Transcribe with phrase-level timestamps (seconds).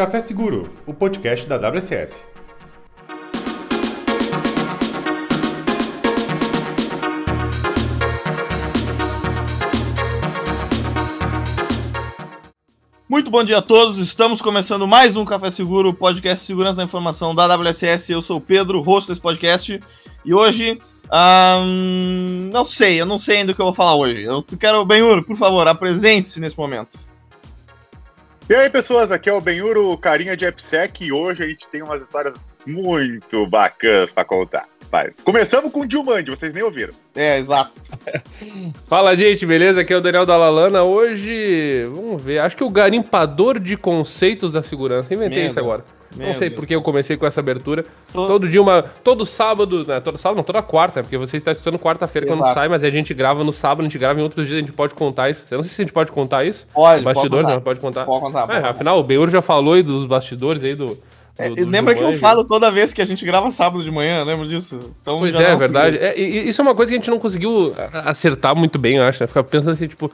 [0.00, 2.24] Café Seguro, o podcast da WSS.
[13.06, 17.34] Muito bom dia a todos, estamos começando mais um Café Seguro, podcast Segurança da Informação
[17.34, 18.10] da WSS.
[18.10, 19.78] Eu sou o Pedro, host desse podcast,
[20.24, 20.80] e hoje.
[21.62, 24.22] hum, não sei, eu não sei ainda o que eu vou falar hoje.
[24.22, 27.09] Eu quero, Benhur, por favor, apresente-se nesse momento.
[28.50, 31.82] E aí, pessoas, aqui é o Benhuro, carinha de AppSec, e hoje a gente tem
[31.82, 32.34] umas histórias
[32.66, 34.66] muito bacanas pra contar.
[34.90, 36.92] Mas começamos com o Dilmandi, vocês nem ouviram.
[37.14, 37.70] É, exato.
[38.88, 39.82] Fala, gente, beleza?
[39.82, 40.82] Aqui é o Daniel Dalalana.
[40.82, 45.14] Hoje, vamos ver, acho que o garimpador de conceitos da segurança.
[45.14, 45.66] Inventei Meu isso Deus.
[45.68, 45.99] agora.
[46.16, 46.58] Meu não sei Deus.
[46.60, 47.84] porque eu comecei com essa abertura.
[48.12, 48.82] Todo- Todo dia, uma.
[48.82, 50.00] Todo sábado, né?
[50.00, 53.14] Todo sábado, não, toda quarta, porque você está escutando quarta-feira quando sai, mas a gente
[53.14, 55.44] grava no sábado, a gente grava em outros dias, a gente pode contar isso.
[55.50, 56.66] Eu não sei se a gente pode contar isso.
[56.74, 57.60] Pode, Bastidores, pode contar.
[57.60, 58.04] pode contar.
[58.04, 58.70] Pode contar, pode É, contar.
[58.70, 60.86] afinal, o Benhur já falou aí dos bastidores aí do.
[60.86, 60.98] do,
[61.38, 63.90] É, do e lembra que eu falo toda vez que a gente grava sábado de
[63.90, 64.92] manhã, lembra disso?
[65.00, 65.96] Então, Pois é, é verdade.
[65.98, 67.72] É, isso é uma coisa que a gente não conseguiu
[68.04, 69.26] acertar muito bem, eu acho, né?
[69.26, 70.10] Ficar pensando assim, tipo,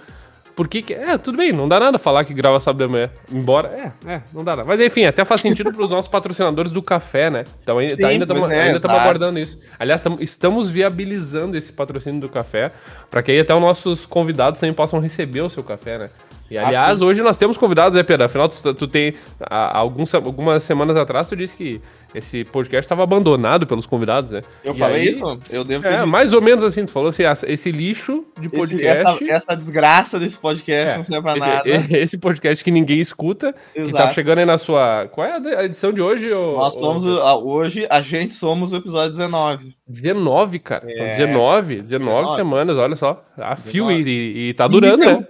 [0.56, 0.94] por que que...
[0.94, 3.10] É, tudo bem, não dá nada falar que grava sábado de manhã.
[3.30, 4.66] Embora, é, é, não dá nada.
[4.66, 7.44] Mas enfim, até faz sentido pros nossos patrocinadores do café, né?
[7.62, 7.92] Então ainda
[8.24, 9.58] estamos é, ainda aguardando isso.
[9.78, 12.72] Aliás, tamo- estamos viabilizando esse patrocínio do café,
[13.10, 16.06] pra que aí até os nossos convidados também possam receber o seu café, né?
[16.50, 18.24] E aliás, hoje nós temos convidados, né, Pedro?
[18.24, 19.14] Afinal, tu, tu tem.
[19.40, 21.80] há alguns, algumas semanas atrás, tu disse que
[22.16, 24.40] esse podcast estava abandonado pelos convidados, né?
[24.64, 25.38] Eu E falei aí- isso?
[25.50, 26.08] Eu devo ter é, dito.
[26.08, 29.24] mais ou menos assim, tu falou assim, ah, esse lixo de Esse- podcast.
[29.24, 31.62] essa, essa desgraça desse podcast É, não serve pra esse, nada.
[31.98, 34.14] esse podcast que ninguém escuta, que tá Exato.
[34.14, 35.06] chegando aí na sua.
[35.12, 36.32] Qual é a edição de hoje?
[36.32, 39.74] ô- Nós somos, o- a- hoje, a gente somos o episódio 19.
[39.88, 40.84] 19, cara.
[40.90, 41.16] É.
[41.16, 42.36] 19, 19 19.
[42.36, 43.22] semanas, olha só.
[43.36, 44.10] A fio 19.
[44.10, 44.12] e,
[44.46, 45.26] e, e tá durando, né?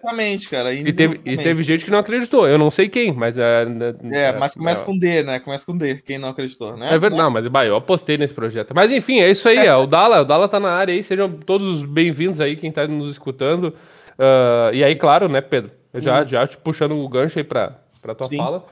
[0.51, 0.73] Cara.
[0.73, 2.47] E teve, e teve gente que não acreditou.
[2.49, 3.37] Eu não sei quem, mas.
[3.39, 3.67] É,
[4.13, 5.39] É, mas começa com D, né?
[5.39, 6.89] Começa com D, quem não acreditou, né?
[6.89, 8.75] É verdade, não, mas bah, eu apostei nesse projeto.
[8.75, 11.31] Mas enfim, é isso aí, é, o Dala, o Dala tá na área aí, sejam
[11.31, 13.75] todos bem-vindos aí, quem tá nos escutando.
[14.19, 17.79] Ah, e aí, claro, né, Pedro, eu já, já te puxando o gancho aí pra,
[18.01, 18.29] pra tua.
[18.29, 18.39] Sim.
[18.39, 18.65] fala.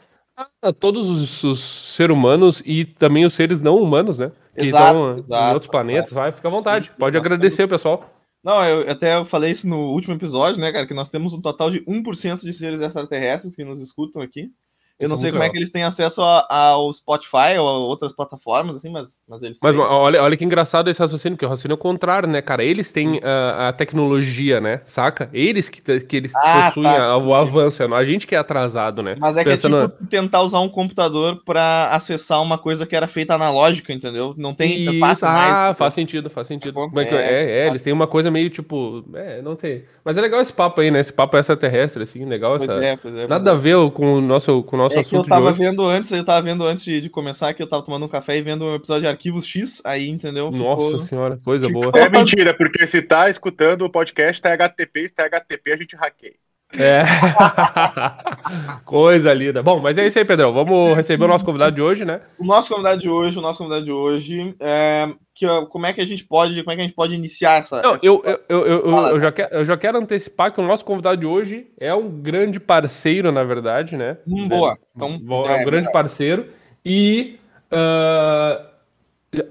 [0.60, 4.32] A todos os, os seres humanos e também os seres não humanos, né?
[4.52, 6.86] Que Exato, estão exato, em outros planetas, vai, fica à vontade.
[6.86, 8.10] Sim, Pode agradecer, pessoal.
[8.42, 10.86] Não, eu até eu falei isso no último episódio, né, cara?
[10.86, 14.50] Que nós temos um total de 1% de seres extraterrestres que nos escutam aqui.
[14.98, 17.78] Eu não é sei como é que eles têm acesso a- ao Spotify ou a
[17.78, 19.84] outras plataformas, assim, mas, mas eles Mas têm.
[19.84, 22.62] olha, olha que engraçado esse raciocínio, que o raciocínio é o contrário, né, cara?
[22.62, 24.80] Eles têm ah, a tecnologia, né?
[24.84, 25.28] Saca?
[25.32, 27.04] Eles que, que eles Ah, possuem tá.
[27.06, 29.16] a- o avanço, é a gente que é atrasado, né?
[29.18, 32.94] Mas é que Pensando- é tipo tentar usar um computador pra acessar uma coisa que
[32.94, 34.34] era feita analógica, entendeu?
[34.36, 35.76] Não tem Isso, ah, mais.
[35.78, 36.72] faz sentido, faz sentido.
[36.74, 39.04] Bom, Como é, que- é, é, é, eles têm uma coisa meio tipo.
[39.14, 39.84] É, não sei.
[40.04, 41.00] Mas é legal esse papo aí, né?
[41.00, 42.58] Esse papo extraterrestre, assim, legal.
[42.58, 42.84] Pois essa...
[42.84, 43.18] é, pois é.
[43.20, 43.54] pois Nada é.
[43.54, 45.58] a ver com o nosso, com o nosso É que eu tava hoje.
[45.58, 48.36] vendo antes, eu tava vendo antes de, de começar que eu tava tomando um café
[48.36, 50.50] e vendo um episódio de Arquivos X, aí, entendeu?
[50.50, 51.92] Nossa Ficou- senhora, coisa ficou- boa.
[52.04, 55.96] É mentira, porque se tá escutando o podcast, tá HTP, se tá HTP, a gente
[55.96, 56.34] hackeia.
[56.76, 57.04] É.
[58.84, 59.62] coisa linda.
[59.62, 60.52] Bom, mas é isso aí, Pedrão.
[60.52, 62.20] Vamos receber o nosso convidado de hoje, né?
[62.38, 66.00] O nosso convidado de hoje, o nosso convidado de hoje, é, que, como é que
[66.00, 67.82] a gente pode, como é que a gente pode iniciar essa?
[67.82, 70.60] Não, essa- eu, eu, eu, eu, Fala, eu já quero, eu já quero antecipar que
[70.60, 74.16] o nosso convidado de hoje é um grande parceiro, na verdade, né?
[74.26, 74.78] Hum, boa.
[74.94, 76.46] Então, Bom, é um grande parceiro
[76.84, 77.38] e
[77.70, 78.66] ah,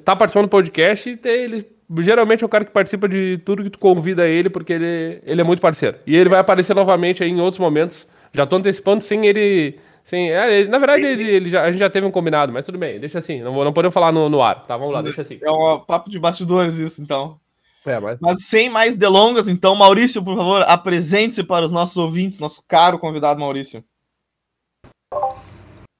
[0.05, 1.67] tá participando do podcast e tem- ele
[1.99, 5.41] geralmente é o cara que participa de tudo que tu convida ele porque ele, ele
[5.41, 5.97] é muito parceiro.
[6.07, 8.07] E ele vai aparecer novamente aí em outros momentos.
[8.33, 11.79] Já tô antecipando sem ele sem, é, ele- na verdade ele, ele já, a gente
[11.79, 14.29] já teve um combinado, mas tudo bem, deixa assim, não, vou- não podemos falar no,
[14.29, 14.75] no ar, tá?
[14.77, 15.39] Vamos lá, deixa assim.
[15.41, 17.39] É um papo de bastidores isso, então.
[17.85, 22.39] É, mas Mas sem mais delongas, então, Maurício, por favor, apresente-se para os nossos ouvintes,
[22.39, 23.83] nosso caro convidado Maurício.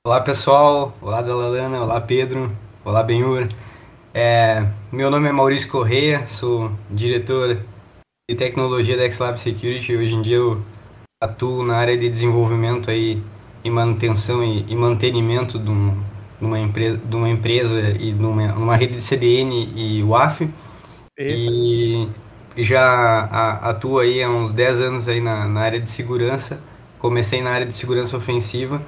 [0.05, 3.47] Olá pessoal, olá Dalalana, olá Pedro, olá Benhur.
[4.13, 7.59] É, meu nome é Maurício Correia, sou diretor
[8.29, 9.95] de tecnologia da XLab Security.
[9.95, 10.61] Hoje em dia eu
[11.21, 13.21] atuo na área de desenvolvimento aí,
[13.63, 15.91] e manutenção e, e mantenimento de, um-
[16.39, 20.49] de uma empresa, de uma empresa e de uma, uma rede de CDN e WAF.
[21.27, 22.07] E
[22.57, 23.23] já
[23.61, 26.61] atuo aí há uns 10 anos aí na, na área de segurança.
[26.99, 28.81] Comecei na área de segurança ofensiva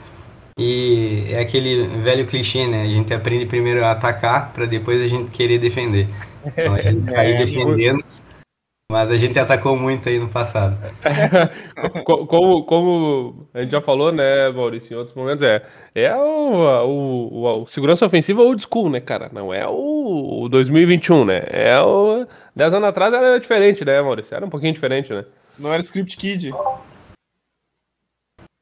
[0.57, 2.83] e é aquele velho clichê, né?
[2.83, 6.07] A gente aprende primeiro a atacar para depois a gente querer defender.
[6.61, 8.03] Então a gente tá aí É, defendendo,
[8.95, 10.77] mas a gente atacou muito aí no passado.
[12.05, 15.61] Co- como, como a gente já falou, né, Maurício, em outros momentos, é,
[15.93, 19.29] é o, o, o- o segurança ofensiva old school, né, cara?
[19.33, 21.43] Não é o, o 2021, né?
[21.49, 22.25] É o.
[22.55, 24.33] 10 anos atrás era diferente, né, Maurício?
[24.33, 25.25] Era um pouquinho diferente, né?
[25.59, 26.51] Não era Script Kid.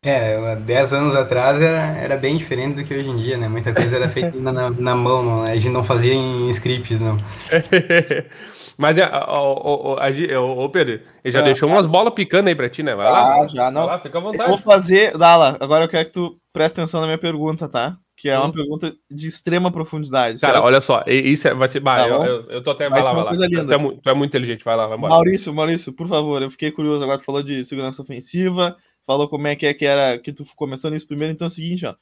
[0.04, 3.48] É, há 10 anos atrás era, era bem diferente do que hoje em dia, né?
[3.48, 7.18] Muita coisa era feita na, na mão, não, a gente não fazia em scripts, não.
[8.78, 9.94] Mas, ô,
[10.64, 12.96] ô, Pedro, ele já Ah, deixou umas bolas picando aí pra ti, né?
[12.96, 13.34] Vai lá.
[13.36, 13.86] Ah, já, não.
[13.86, 14.64] Vai lá, fica à Eu vou vontade.
[14.64, 15.18] fazer.
[15.18, 17.96] Dala, agora eu quero que tu preste atenção na minha pergunta, tá?
[18.18, 18.52] Que é uma Hum.
[18.52, 20.40] pergunta de extrema profundidade.
[20.40, 20.66] Cara, certo?
[20.66, 21.80] olha só, isso é- vai ser.
[21.82, 22.90] Bah, Tá eu, eu, eu tô até.
[22.90, 23.48] Vai Vai lá, vai lá.
[23.48, 25.14] Tu é, mu- tu é muito inteligente, vai lá, vai embora.
[25.14, 27.04] Maurício, Maurício, por favor, eu fiquei curioso.
[27.04, 30.46] Agora tu falou de segurança ofensiva, falou como é que é que era que tu
[30.56, 31.34] começou nisso primeiro.
[31.34, 31.96] Então é o seguinte, ó.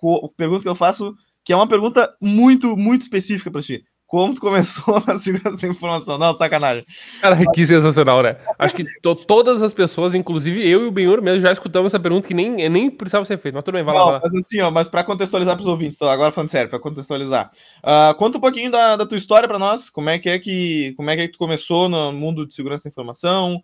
[0.00, 1.14] Co- pergunta que eu faço,
[1.44, 3.84] que é uma pergunta muito, muito específica pra ti.
[4.06, 6.16] Como tu começou na segurança da informação?
[6.16, 6.84] Não, sacanagem.
[7.20, 8.36] Cara, que sensacional, né?
[8.56, 11.98] Acho que to- todas as pessoas, inclusive eu e o Benhur mesmo, já escutamos essa
[11.98, 13.56] pergunta que nem, nem precisava ser feita.
[13.56, 13.98] Mas tudo bem, vai lá.
[14.00, 14.20] Não, Vai lá.
[14.22, 17.50] mas assim, ó, mas pra contextualizar pros ouvintes, então, agora falando sério, pra contextualizar.
[17.82, 20.94] Ah, conta um pouquinho da, da tua história pra nós, como é que é que,
[20.96, 23.60] como é que, é que tu começou no mundo de segurança da informação,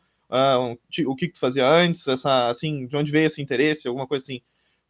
[0.90, 4.06] ti- o que que tu fazia antes, essa, assim, de onde veio esse interesse, alguma
[4.06, 4.40] coisa assim.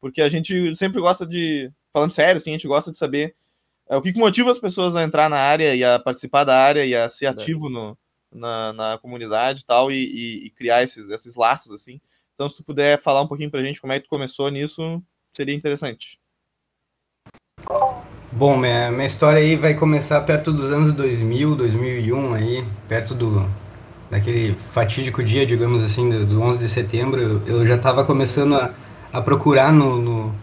[0.00, 3.34] Porque a gente sempre gosta de, falando sério, assim, a gente gosta de saber
[3.88, 6.56] é, o que, que motiva as pessoas a entrar na área e a participar da
[6.56, 7.98] área e a ser ativo no,
[8.32, 12.00] na, na comunidade e tal, e, e- e criar esses, esses laços, assim.
[12.34, 15.02] Então, se tu puder falar um pouquinho pra gente como é que tu começou nisso,
[15.32, 16.18] seria interessante.
[18.32, 23.46] Bom, minha, minha história aí vai começar perto dos anos 2000, 2001 aí, perto do
[24.12, 28.72] daquele fatídico dia, digamos assim, do, do 11 de setembro, eu, já estava começando a,
[29.12, 30.34] a procurar no, no-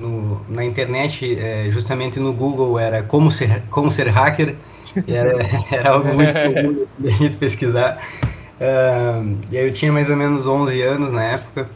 [0.00, 4.56] no- na internet, é, justamente no Google, era como ser, como ser hacker,
[5.06, 7.98] era, era algo muito comum de a gente pesquisar.
[8.60, 11.68] Ah, e aí eu tinha mais ou menos 11 anos na época,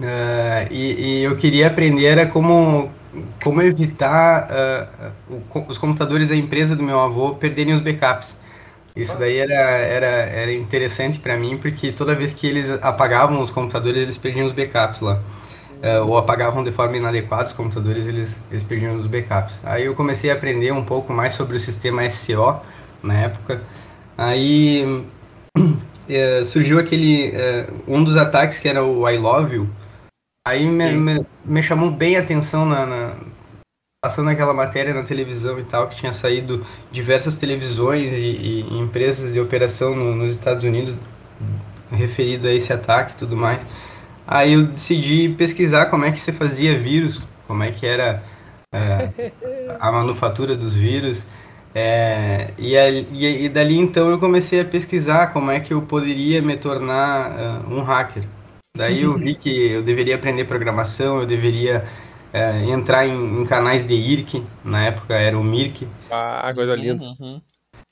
[0.00, 2.90] ah, e, e eu queria aprender era como,
[3.42, 4.48] como evitar
[5.48, 8.36] co- os computadores da empresa do meu avô perderem os backups.
[8.96, 13.50] Isso daí era, era, era interessante para mim, porque toda vez que eles apagavam os
[13.50, 15.20] computadores, eles perdiam os backups lá.
[15.82, 19.60] Ah, ou apagavam de forma inadequada os computadores, eles, eles perdiam os backups.
[19.64, 22.60] Aí eu comecei a aprender um pouco mais sobre o sistema SCO
[23.02, 23.62] na época.
[24.16, 25.04] Aí
[26.08, 29.68] eh, surgiu aquele eh, um dos ataques que era o I Love You.
[30.46, 33.16] Aí me, me, me chamou bem a atenção na, na-
[34.00, 38.16] passando aquela matéria na televisão e tal que tinha saído diversas televisões e,
[38.70, 40.96] e empresas de operação no- nos Estados Unidos
[41.90, 43.64] referido a esse ataque e tudo mais.
[44.26, 48.22] Aí eu decidi pesquisar como é que se fazia vírus, como é que era
[48.72, 49.32] eh,
[49.78, 51.24] a manufatura dos vírus.
[51.74, 56.40] É, e, e, e dali então eu comecei a pesquisar como é que eu poderia
[56.42, 58.24] me tornar ah, um hacker.
[58.76, 61.84] Daí eu vi que eu deveria aprender programação, eu deveria
[62.36, 67.04] eh, entrar em, em canais de IRC, na época era o MIRC, Ah, coisa linda.
[67.20, 67.40] Uhum.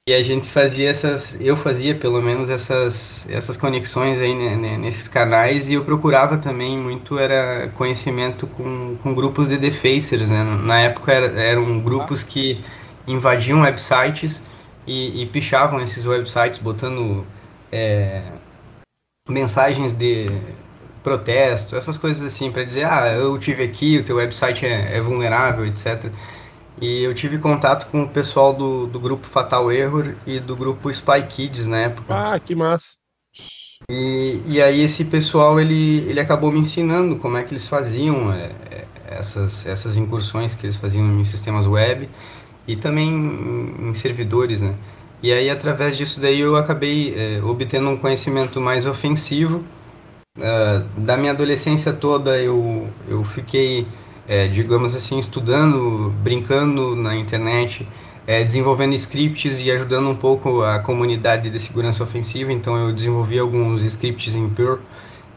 [0.09, 5.09] e a gente fazia essas, eu fazia pelo menos essas, essas conexões aí ne- nesses
[5.09, 10.43] canais e eu procurava também muito era conhecimento com, com grupos de defacers, né?
[10.45, 12.63] Na época era- eram grupos que
[13.07, 14.43] invadiam websites
[14.87, 17.27] e, e pichavam esses websites botando
[17.73, 18.23] é,
[19.29, 20.27] mensagens de
[21.05, 25.01] protesto, essas coisas assim, para dizer, ah, eu tive aqui, o teu website é, é
[25.01, 26.11] vulnerável, etc.
[26.81, 30.91] E eu tive contato com o pessoal do, do grupo Fatal Error e do grupo
[30.91, 32.13] Spy Kids na época.
[32.13, 32.97] Ah, que massa.
[33.89, 38.33] E, e aí esse pessoal, ele, ele acabou me ensinando como é que eles faziam
[38.33, 42.09] é, é, essas, essas incursões que eles faziam em sistemas web
[42.67, 44.75] e também em, em servidores, né?
[45.23, 49.65] E aí, através disso daí, eu acabei é, obtendo um conhecimento mais ofensivo.
[50.41, 53.87] Ah, da minha adolescência toda, eu, eu fiquei,
[54.27, 57.87] é, digamos assim, estudando, brincando na internet,
[58.27, 62.53] é, desenvolvendo scripts e ajudando um pouco a comunidade de segurança ofensiva.
[62.53, 64.81] Então, eu desenvolvi alguns scripts em Perl.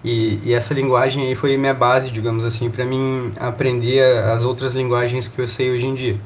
[0.03, 4.73] E, e essa linguagem aí foi minha base, digamos assim, para mim aprender as outras
[4.73, 6.19] linguagens que eu sei hoje em dia.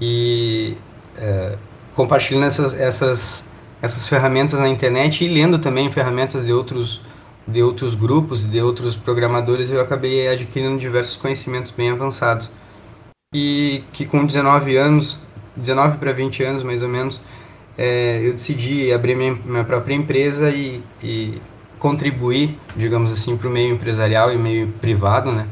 [0.00, 0.76] E
[1.16, 1.56] é,
[1.96, 3.44] compartilhando essas, essas,
[3.82, 7.00] essas ferramentas na internet e lendo também ferramentas de outros,
[7.48, 12.50] de outros grupos, de outros programadores, eu acabei adquirindo diversos conhecimentos bem avançados.
[13.34, 15.18] E que com 19 anos,
[15.56, 17.20] 19 para 20 anos mais ou menos,
[17.76, 21.40] é, eu decidi abrir minha, minha própria empresa e, e
[21.78, 25.48] contribuir, digamos assim, para o meio empresarial e meio privado, né?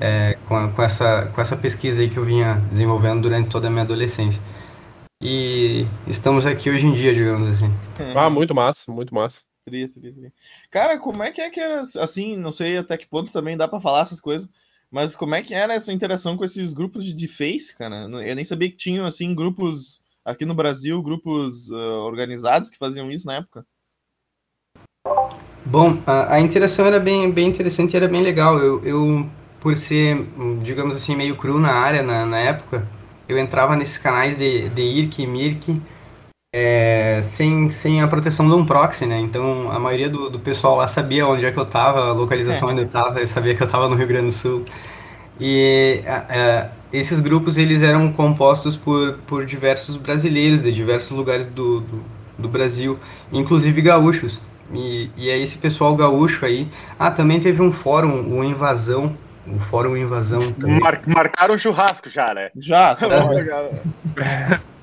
[0.00, 3.70] É, com, com, essa, com essa pesquisa aí que eu vinha desenvolvendo durante toda a
[3.70, 4.40] minha adolescência.
[5.22, 7.72] E estamos aqui hoje em dia, digamos assim.
[8.14, 9.42] Ah, muito massa, muito massa.
[9.64, 9.90] Tria.
[10.70, 12.36] Cara, como é que é que era assim?
[12.36, 14.46] Não sei até que ponto também dá pra falar essas coisas,
[14.90, 18.06] mas como é que era essa interação com esses grupos de deface, cara?
[18.26, 23.10] Eu nem sabia que tinham assim grupos aqui no Brasil, grupos uh, organizados que faziam
[23.10, 23.66] isso na época.
[25.64, 28.58] Bom, a, a interação era bem, bem interessante era bem legal.
[28.58, 29.30] Eu, eu,
[29.60, 30.28] por ser,
[30.62, 32.86] digamos assim, meio cru na área na, na época,
[33.26, 35.82] eu entrava nesses canais de, de IRC e MIRC
[36.56, 39.18] é, sem, sem a proteção de um proxy, né?
[39.18, 42.68] Então a maioria do, do pessoal lá sabia onde é que eu estava, a localização
[42.68, 44.64] onde eu estava, sabia que eu estava no Rio Grande do Sul.
[45.40, 46.04] E
[46.92, 52.04] esses grupos eles eram compostos por, por diversos brasileiros de diversos lugares do, do,
[52.38, 53.00] do Brasil,
[53.32, 54.40] inclusive gaúchos.
[54.72, 56.68] E, e é esse pessoal gaúcho aí.
[56.96, 59.16] Ah, também teve um fórum, o Invasão.
[59.44, 60.38] O Fórum Invasão.
[60.80, 62.50] Mar, marcaram um churrasco já, né?
[62.56, 62.96] Já,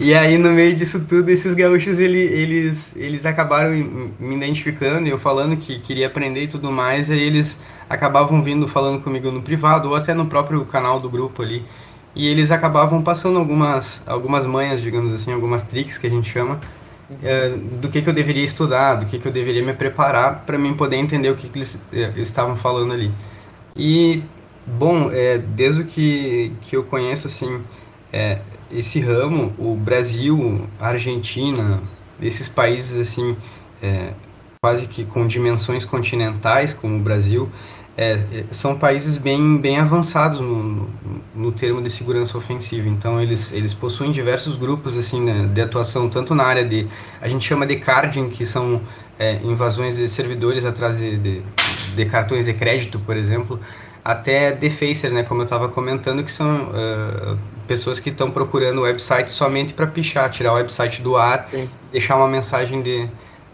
[0.00, 5.10] E aí, no meio disso tudo, esses gaúchos, ele, eles, eles acabaram me identificando e
[5.10, 7.58] eu falando que queria aprender e tudo mais, aí eles
[7.90, 11.64] acabavam vindo falando comigo no privado ou até no próprio canal do grupo ali.
[12.14, 16.60] E eles acabavam passando algumas, algumas manhas, digamos assim, algumas tricks que a gente chama,
[17.20, 20.56] é, do que, que eu deveria estudar, do que, que eu deveria me preparar para
[20.56, 23.10] mim poder entender o que, que eles é, estavam falando ali.
[23.76, 24.22] E,
[24.64, 27.60] bom, é, desde que, que eu conheço, assim,
[28.12, 28.38] é,
[28.70, 31.82] esse ramo, o Brasil, a Argentina,
[32.20, 33.36] esses países, assim,
[33.82, 34.12] é,
[34.60, 37.48] quase que com dimensões continentais, como o Brasil,
[37.96, 40.90] é, é, são países bem, bem avançados no, no,
[41.34, 42.88] no, termo de segurança ofensiva.
[42.88, 46.86] Então, eles, eles possuem diversos grupos assim né, de atuação, tanto na área de.
[47.20, 48.82] A gente chama de carding, que são
[49.18, 51.42] é, invasões de servidores atrás de, de,
[51.96, 53.58] de, cartões de crédito, por exemplo,
[54.04, 58.82] até defacer, né, como eu estava comentando, que são uh, pessoas que estão procurando o
[58.82, 61.70] website somente para pichar, tirar o website do ar, Sim.
[61.92, 63.08] deixar uma mensagem de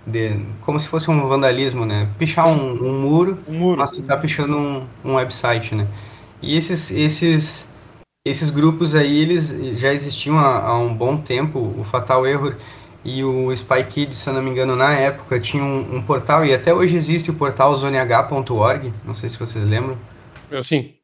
[0.06, 2.08] de, como se fosse um vandalismo, né?
[2.18, 5.86] Pichar um, um, muro, um muro, mas tá pichando um, um website, né?
[6.42, 7.66] E esses, esses,
[8.24, 12.56] esses grupos aí, eles já existiam há, há, um bom tempo, o Fatal Error
[13.04, 16.44] e o Spy Kids, se eu não me engano, na época, tinham um, um portal,
[16.44, 19.96] e até hoje existe o portal zoneH.org, não sei se vocês lembram.
[20.50, 20.94] Eu sim.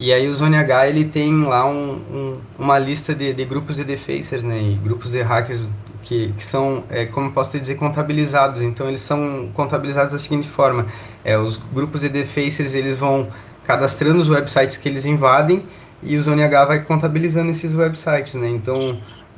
[0.00, 4.42] E aí o ZoneH, ele tem lá um, uma lista de, de grupos de defacers,
[4.42, 5.60] né, e grupos de hackers
[6.02, 8.62] que, que são, é, como posso dizer, contabilizados.
[8.62, 10.86] Então, eles são contabilizados da seguinte forma:
[11.24, 13.28] é, os grupos de defacers eles vão
[13.64, 15.64] cadastrando os websites que eles invadem
[16.02, 18.48] e o ZoneH vai contabilizando esses websites, né?
[18.48, 18.74] Então,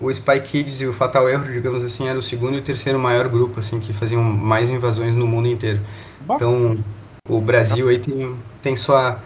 [0.00, 2.98] o Spy Kids e o Fatal Error, digamos assim, era o segundo e o terceiro
[2.98, 5.80] maior grupo, assim, que faziam mais invasões no mundo inteiro.
[6.28, 6.78] Então,
[7.28, 9.18] o Brasil aí tem, tem sua,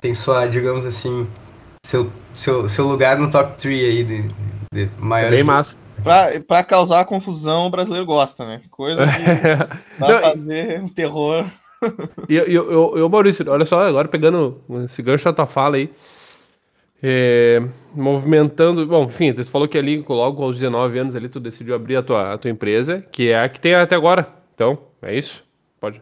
[0.00, 1.26] tem sua, digamos assim,
[1.84, 4.30] seu, seu, seu lugar no top 3 aí de,
[4.72, 5.38] de maiores...
[5.38, 5.76] É bem massa.
[6.02, 8.60] Pra, pra causar confusão, o brasileiro gosta, né?
[8.70, 9.12] Coisa de
[9.98, 11.46] Não, fazer um terror.
[12.28, 15.90] E eu, eu, eu, Maurício, olha só, agora pegando esse gancho da tua fala aí,
[17.02, 17.62] é,
[17.94, 18.86] movimentando.
[18.86, 22.02] Bom, enfim, tu falou que ali, logo aos 19 anos, ali, tu decidiu abrir a
[22.02, 24.26] tua, a tua empresa, que é a que tem até agora.
[24.54, 25.44] Então, é isso?
[25.78, 26.00] Pode.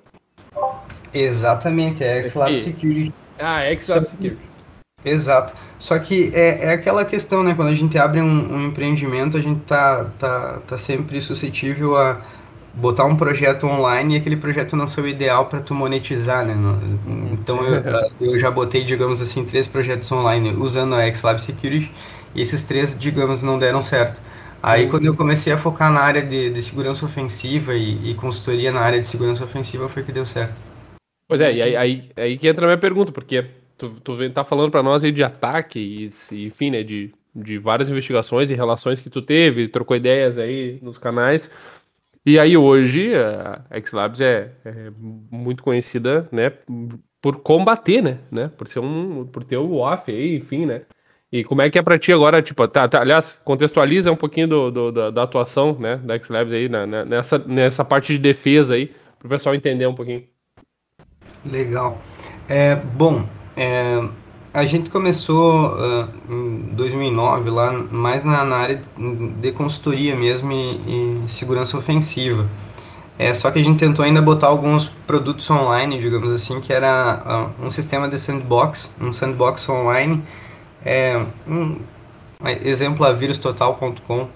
[1.13, 3.13] Exatamente, é Xlab Security.
[3.39, 4.55] Ah, é Xlab Security.
[5.05, 5.53] Exato.
[5.79, 7.55] Só que é, é aquela questão, né?
[7.55, 12.23] Quando a gente abre um, um empreendimento, a gente tá, tá, tá sempre suscetível a
[12.73, 16.55] botar um projeto online e aquele projeto não ser o ideal para tu monetizar, né?
[17.33, 17.83] Então eu,
[18.21, 21.93] eu já botei, digamos assim, três projetos online usando a XLab Security
[22.35, 24.21] e esses três, digamos, não deram certo.
[24.63, 28.73] Aí quando eu comecei a focar na área de, de segurança ofensiva e, e, consultoria
[28.73, 30.55] na área de segurança ofensiva foi que deu certo.
[31.27, 33.45] Pois é, e aí, aí, aí que entra a minha pergunta, porque
[33.79, 37.89] tu, tu tá falando para nós aí de ataque e, enfim, né, de, de várias
[37.89, 41.51] investigações e relações que tu teve, trocou ideias aí nos canais.
[42.27, 44.91] E aí hoje a Xlabs é, é
[45.31, 46.53] muito conhecida, né,
[47.21, 50.83] por combater, né, né, por ser um, por ter o WAF aí, enfim, né.
[51.33, 54.47] E como é que é para ti agora, tipo, tá, tá, aliás, contextualiza um pouquinho
[54.49, 58.19] do, do da, da, atuação, né, da Xlabs aí na, na, nessa, nessa parte de
[58.19, 58.87] defesa aí,
[59.19, 60.25] para o pessoal entender um pouquinho.
[61.45, 61.99] Legal.
[62.49, 63.25] É, bom,
[63.57, 64.03] é,
[64.55, 68.81] a gente começou uh, em 2009 lá mais na, na, área
[69.41, 72.49] de consultoria mesmo e, e segurança ofensiva.
[73.19, 77.53] É, só que a gente tentou ainda botar alguns produtos online, digamos assim, que era
[77.61, 80.23] uh, um sistema de sandbox, um sandbox online.
[80.85, 81.79] É, um,
[82.63, 84.29] exemplo a virustotal.com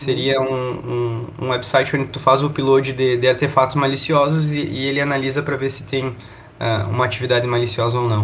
[0.00, 4.58] seria um, um, um, website onde tu faz o upload de, de artefatos maliciosos e,
[4.58, 6.14] e ele analisa para ver se tem
[6.60, 8.22] uh, uma atividade maliciosa ou não.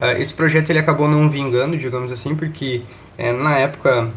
[0.00, 2.82] Uh, esse projeto ele acabou não vingando, digamos assim, porque
[3.16, 4.10] é, na época,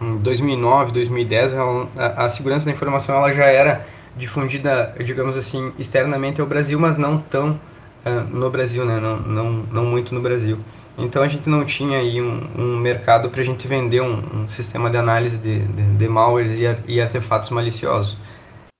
[0.00, 5.72] em 2009, 2010, ela, a, a, segurança da informação ela já era difundida, digamos assim,
[5.78, 7.60] externamente ao Brasil, mas não tão
[8.04, 9.00] uh, no Brasil, né?
[9.00, 10.58] não, não, não muito no Brasil.
[10.96, 14.48] Então a gente não tinha aí um, um mercado para a gente vender um, um,
[14.48, 18.16] sistema de análise de, de, de malwares e, e, artefatos maliciosos.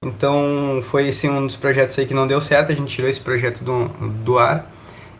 [0.04, 3.20] Então foi esse um dos projetos aí que não deu certo, a gente tirou esse
[3.20, 3.88] projeto do,
[4.22, 4.70] do ar.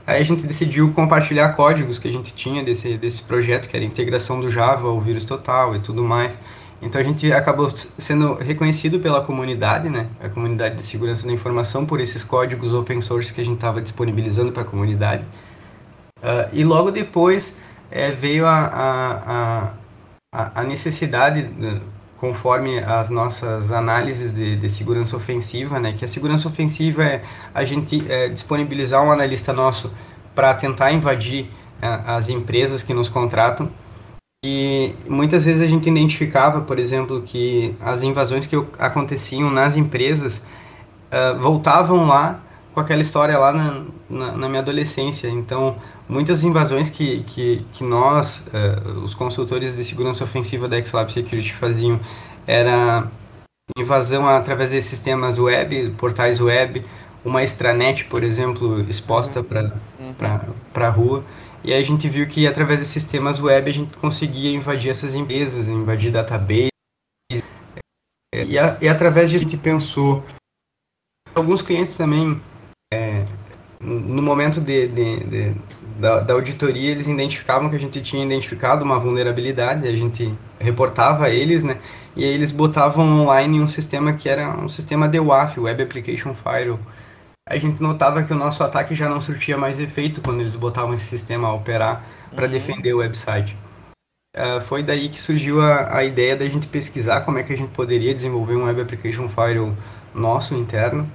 [0.07, 3.85] Aí a gente decidiu compartilhar códigos que a gente tinha desse, desse projeto, que era
[3.85, 6.39] a integração do Java, o vírus total e tudo mais.
[6.83, 11.87] Então a gente acabou sendo reconhecido pela comunidade, né, a comunidade de segurança da informação,
[11.87, 15.25] por esses códigos open source que a gente estava disponibilizando para a comunidade.
[16.19, 17.55] Uh, e logo depois
[17.91, 19.71] é, veio a, a,
[20.31, 21.49] a, a necessidade,
[22.19, 27.65] conforme as nossas análises de, de, segurança ofensiva, né, que a segurança ofensiva é a
[27.65, 29.91] gente é, disponibilizar um analista nosso
[30.35, 31.51] para tentar invadir
[31.83, 33.69] é, as empresas que nos contratam.
[34.45, 40.37] E muitas vezes a gente identificava, por exemplo, que as invasões que aconteciam nas empresas
[40.37, 42.41] uh, voltavam lá
[42.75, 45.29] com aquela história lá na, na, na, minha adolescência.
[45.29, 45.77] Então,
[46.09, 51.55] muitas invasões que, que, que nós, uh, os consultores de segurança ofensiva da XLab Security
[51.55, 52.01] faziam,
[52.47, 53.09] era
[53.77, 56.85] invasão através de sistemas web, portais web,
[57.25, 61.25] uma extranet, por exemplo, exposta para a rua.
[61.65, 65.15] E aí a gente viu que através de sistemas web a gente conseguia invadir essas
[65.15, 66.69] empresas, invadir database.
[68.35, 70.23] E, a, e através disso a gente pensou.
[71.35, 72.41] Alguns clientes também,
[72.93, 73.25] é,
[73.85, 75.53] no momento de, de, de
[75.99, 81.27] da, da, auditoria, eles identificavam que a gente tinha identificado uma vulnerabilidade, a gente reportava
[81.27, 81.79] a eles, né?
[82.17, 86.35] E aí eles botavam online um sistema que era um sistema de WAF, Web Application
[86.35, 86.81] Firewall
[87.47, 90.95] a gente notava que o nosso ataque já não surtia mais efeito quando eles botavam
[90.95, 92.03] esse sistema a operar
[92.35, 92.51] para uhum.
[92.51, 93.55] defender o website.
[94.35, 97.57] Uh, foi daí que surgiu a, a ideia da gente pesquisar como é que a
[97.57, 99.75] gente poderia desenvolver um Web Application Firewall
[100.15, 101.07] nosso interno.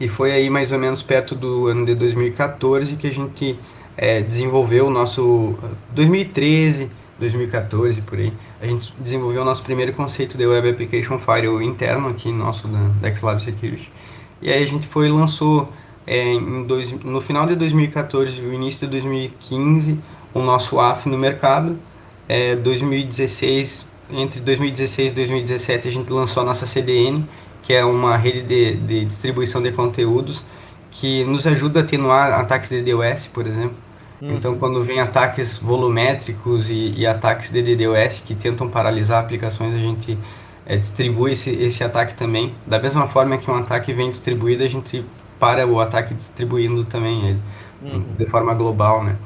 [0.00, 3.58] E foi aí mais ou menos perto do ano de 2014 que a gente
[3.98, 5.54] é, desenvolveu o nosso
[5.90, 8.32] 2013, 2014 por aí.
[8.62, 12.88] A gente desenvolveu o nosso primeiro conceito de Web Application Firewall interno aqui nosso da,
[13.00, 13.92] da XLab Security.
[14.40, 15.70] E aí a gente foi lançou
[16.06, 19.98] é, em dois, no final de 2014 e início de 2015
[20.32, 21.78] o nosso AF no mercado.
[22.26, 27.26] É, 2016, entre 2016 e 2017 a gente lançou a nossa CDN,
[27.70, 30.42] que é uma rede de, de distribuição de conteúdos
[30.90, 33.76] que nos ajuda a atenuar ataques de DDoS, por exemplo.
[34.20, 34.32] Uhum.
[34.32, 39.78] Então, quando vem ataques volumétricos e, e, ataques de DDoS que tentam paralisar aplicações, a
[39.78, 40.18] gente
[40.66, 42.52] é, distribui esse, esse ataque também.
[42.66, 45.04] Da mesma forma que um ataque vem distribuído, a gente
[45.38, 47.40] para o ataque distribuindo também ele,
[47.82, 48.04] uhum.
[48.18, 49.16] de forma global, né?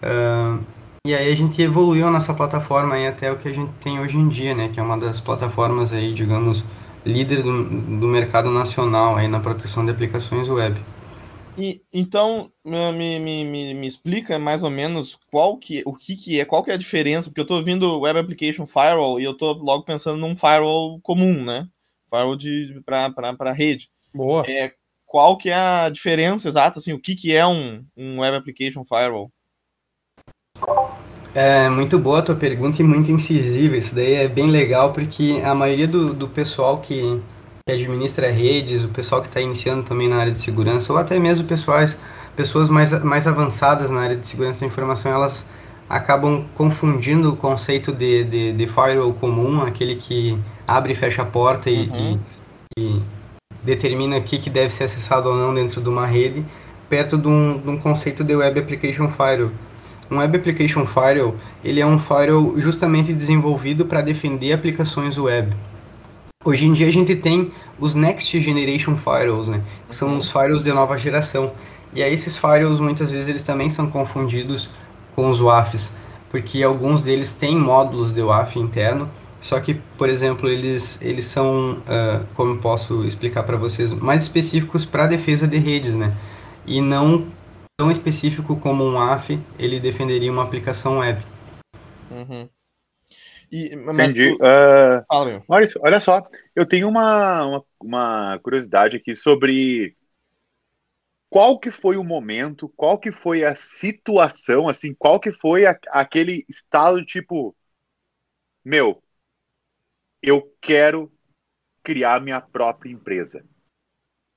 [0.00, 0.62] Uh,
[1.04, 3.98] e aí a gente evoluiu a nossa plataforma aí até o que a gente tem
[3.98, 4.70] hoje em dia, né?
[4.72, 6.64] Que é uma das plataformas aí, digamos,
[7.04, 10.80] líder do, do mercado nacional aí na proteção de aplicações web.
[11.56, 16.40] E, então, me, me, me, me, explica mais ou menos qual que, o que, que
[16.40, 19.32] é, qual que é a diferença, porque eu estou ouvindo Web Application Firewall e eu
[19.32, 21.68] estou logo pensando num firewall comum, né?
[22.10, 22.36] Firewall
[22.84, 23.88] para rede.
[24.12, 24.42] Boa.
[24.48, 24.72] É,
[25.06, 28.84] qual que é a diferença exata, assim, o que, que é um, um Web Application
[28.84, 29.30] Firewall?
[31.34, 33.76] É muito boa a tua pergunta e muito incisiva.
[33.76, 37.20] Isso daí é bem legal porque a maioria do, do pessoal que,
[37.66, 41.18] que administra redes, o pessoal que está iniciando também na área de segurança, ou até
[41.18, 41.96] mesmo pessoas,
[42.36, 45.44] pessoas mais, mais avançadas na área de segurança da informação, elas
[45.90, 51.26] acabam confundindo o conceito de, de, de firewall comum, aquele que abre e fecha a
[51.26, 52.20] porta e, uhum.
[52.78, 53.02] e, e
[53.64, 56.44] determina o que, que deve ser acessado ou não dentro de uma rede,
[56.88, 59.50] perto de um, de um conceito de Web Application Firewall.
[60.10, 65.54] Um Web Application Firewall, ele é um firewall justamente desenvolvido para defender aplicações web.
[66.44, 69.62] Hoje em dia a gente tem os Next Generation Firewalls, né?
[69.88, 71.52] Que são os firewalls de nova geração.
[71.94, 74.68] E aí esses firewalls muitas vezes eles também são confundidos
[75.14, 75.90] com os WAFs,
[76.30, 79.08] porque alguns deles têm módulos de WAF interno,
[79.40, 84.84] só que, por exemplo, eles, eles são, uh, como posso explicar para vocês, mais específicos
[84.84, 86.14] para defesa de redes, né?
[86.66, 87.26] E não
[87.76, 91.24] tão específico como um WAF, ele defenderia uma aplicação web.
[92.10, 92.48] Uhum.
[93.50, 94.36] E, mas Entendi.
[94.36, 94.42] Tu...
[94.42, 96.22] Uh, Fala, Maurício, olha só,
[96.54, 99.96] eu tenho uma, uma, uma, curiosidade aqui sobre
[101.28, 105.78] qual que foi o momento, qual que foi a situação, assim, qual que foi a,
[105.88, 107.54] aquele estado tipo,
[108.64, 109.02] meu,
[110.22, 111.12] eu quero
[111.82, 113.44] criar minha própria empresa.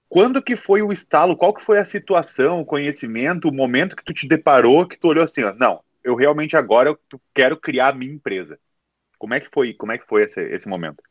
[0.09, 1.35] Quando que foi o estalo?
[1.35, 5.07] Qual que foi a situação, o conhecimento, o momento que tu te deparou, que tu
[5.07, 6.99] olhou assim, ó, não, eu realmente agora eu
[7.33, 8.57] quero criar a minha empresa.
[9.17, 11.03] Como é que foi, como é que foi esse, esse momento?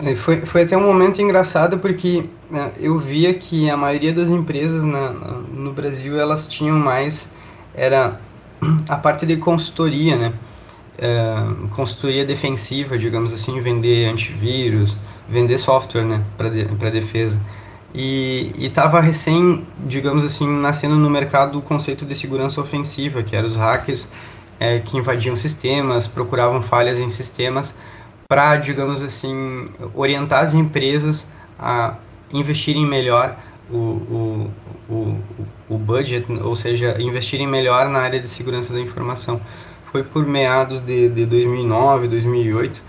[0.00, 4.28] É, foi, foi até um momento engraçado porque né, eu via que a maioria das
[4.28, 7.32] empresas na, na, no Brasil elas tinham mais
[7.74, 8.20] era
[8.88, 10.34] a parte de consultoria, né?
[10.98, 14.96] uh, consultoria defensiva, digamos assim, vender antivírus,
[15.28, 17.38] vender software né, para de, defesa.
[17.94, 23.48] E estava recém, digamos assim, nascendo no mercado o conceito de segurança ofensiva, que eram
[23.48, 24.08] os hackers
[24.60, 27.74] é, que invadiam sistemas, procuravam falhas em sistemas
[28.28, 31.26] para, digamos assim, orientar as empresas
[31.58, 31.96] a
[32.30, 33.36] investirem melhor
[33.70, 34.50] o, o,
[34.88, 35.18] o,
[35.68, 39.40] o budget, ou seja, investirem melhor na área de segurança da informação.
[39.90, 42.82] Foi por meados de, de 2009, 2008,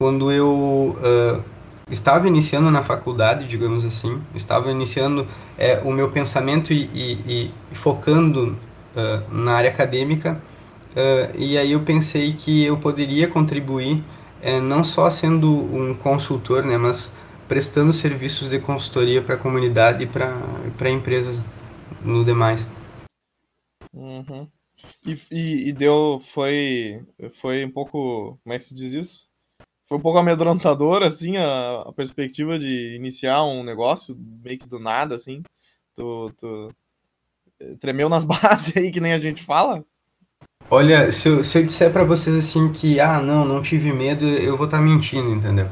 [0.00, 1.53] quando eu uh,
[1.90, 5.26] estava iniciando na faculdade, digamos assim, estava iniciando
[5.58, 8.56] é, o meu pensamento e, e, e focando
[8.94, 10.40] uh, na área acadêmica,
[10.92, 14.02] uh, e aí eu pensei que eu poderia contribuir,
[14.40, 17.12] é, não só sendo um consultor, né, mas
[17.48, 21.40] prestando serviços de consultoria para a comunidade e para empresas
[22.02, 22.66] no demais.
[23.92, 24.48] Uhum.
[25.06, 27.06] E, e, e, deu, foi,
[27.40, 29.28] foi um pouco, como é que se diz isso?
[29.86, 34.78] Foi um pouco amedrontador, assim, a, a perspectiva de iniciar um negócio meio que do
[34.78, 35.42] nada, assim.
[35.94, 36.74] Tu, tu
[37.80, 39.84] tremeu nas bases aí, que nem a gente fala?
[40.70, 44.24] Olha, se eu, se eu disser para vocês assim que, ah, não, não tive medo,
[44.24, 45.68] eu vou estar tá mentindo, entendeu?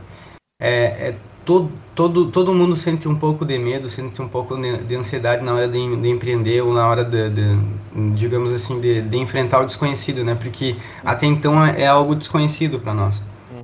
[0.60, 4.94] É, é todo, todo, todo mundo sente um pouco de medo, sente um pouco de
[4.94, 9.16] ansiedade na hora de, de empreender ou na hora de, de digamos assim, de, de,
[9.16, 10.34] enfrentar o desconhecido, né?
[10.34, 13.20] Porque até então é, é algo desconhecido para nós.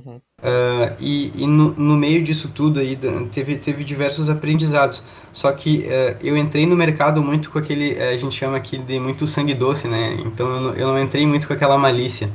[0.07, 2.97] Uh, e, e no, no, meio disso tudo aí
[3.31, 5.03] teve, teve diversos aprendizados.
[5.33, 8.99] Só que uh, eu entrei no mercado muito com aquele, a gente chama aqui de
[8.99, 10.17] muito sangue doce, né?
[10.25, 12.29] Então eu não, eu não entrei muito com aquela malícia.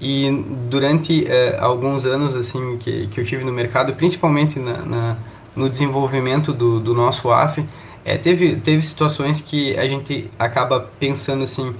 [0.00, 0.30] E
[0.70, 5.16] durante eh, alguns anos assim que, que eu tive no mercado, principalmente na, na
[5.56, 7.64] no desenvolvimento do, do nosso AF,
[8.04, 11.74] eh, teve, teve situações que a gente acaba pensando assim,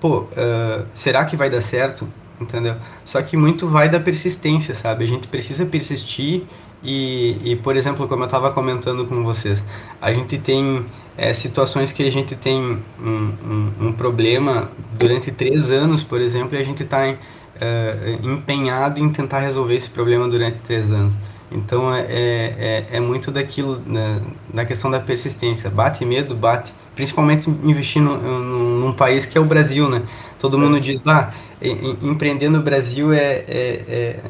[0.00, 2.08] pô, uh, será que vai dar certo?
[2.40, 2.76] Entendeu?
[3.04, 5.04] Só que muito vai da persistência, sabe?
[5.04, 6.44] A gente precisa persistir
[6.82, 9.62] e, e por exemplo, como eu estava comentando com vocês,
[10.00, 12.58] a gente tem é, situações que a gente tem
[12.98, 18.98] um, um, um, problema durante três anos, por exemplo, e a gente está uh, empenhado
[18.98, 21.12] em tentar resolver esse problema durante três anos.
[21.52, 24.22] Então é, é, é, é muito daquilo, né,
[24.54, 25.68] da questão da persistência.
[25.68, 26.72] Bate medo, bate.
[26.94, 30.02] Principalmente investir no, no, num país que é o Brasil, né?
[30.38, 30.80] Todo mundo é.
[30.80, 34.20] diz, ah, empreender no Brasil é, é, é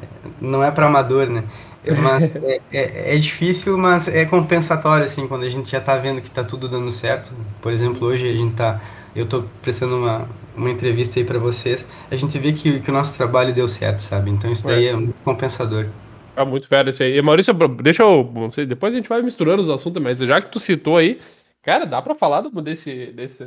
[0.41, 1.45] não é para amador, né?
[2.03, 6.21] Mas é, é, é, difícil, mas é compensatório, assim, quando a gente já está vendo
[6.21, 7.33] que está tudo dando certo.
[7.61, 8.81] Por exemplo, hoje a gente está
[9.15, 12.93] eu estou prestando uma, uma entrevista aí para vocês, a gente vê que, que o
[12.93, 14.31] nosso trabalho deu certo, sabe?
[14.31, 15.87] Então isso daí é, é muito compensador.
[16.37, 17.17] É muito velho isso aí.
[17.17, 18.31] E Maurício, deixa eu.
[18.33, 21.19] Não sei, depois a gente vai misturando os assuntos, mas já que tu citou aí,
[21.63, 23.45] cara, dá para falar desse, desse,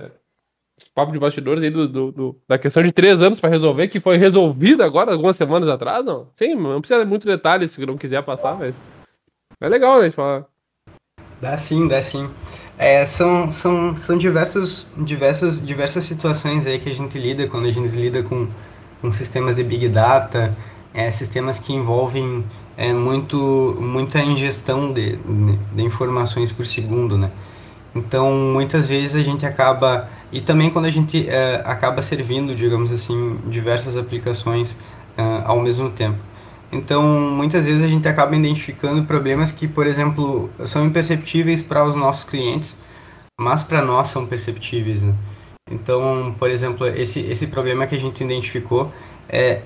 [0.78, 3.88] desse papo de bastidores aí do, do, do, da questão de três anos para resolver,
[3.88, 6.30] que foi resolvida agora, algumas semanas atrás, não?
[6.36, 8.76] Sim, não precisa de muito detalhe se não quiser passar, mas.
[9.62, 10.12] É legal, né?
[10.12, 10.46] Falar.
[11.40, 12.30] Dá sim, dá sim.
[12.78, 17.72] É, são são, são diversos, diversas, diversas situações aí que a gente lida quando a
[17.72, 18.48] gente lida com,
[19.02, 20.56] com sistemas de Big Data,
[20.94, 22.44] é, sistemas que envolvem
[22.76, 25.18] é, muito, muita ingestão de,
[25.74, 27.32] de informações por segundo, né?
[27.96, 30.10] Então, muitas vezes a gente acaba...
[30.32, 34.76] E também quando a gente é, acaba servindo, digamos assim, diversas aplicações
[35.16, 36.18] é, ao mesmo tempo.
[36.72, 41.96] Então, muitas vezes a gente acaba identificando problemas que, por exemplo, são imperceptíveis para os
[41.96, 42.76] nossos clientes,
[43.40, 45.04] mas para nós são perceptíveis.
[45.04, 45.14] Né?
[45.70, 48.92] Então, por exemplo, esse, esse problema que a gente identificou
[49.30, 49.62] é,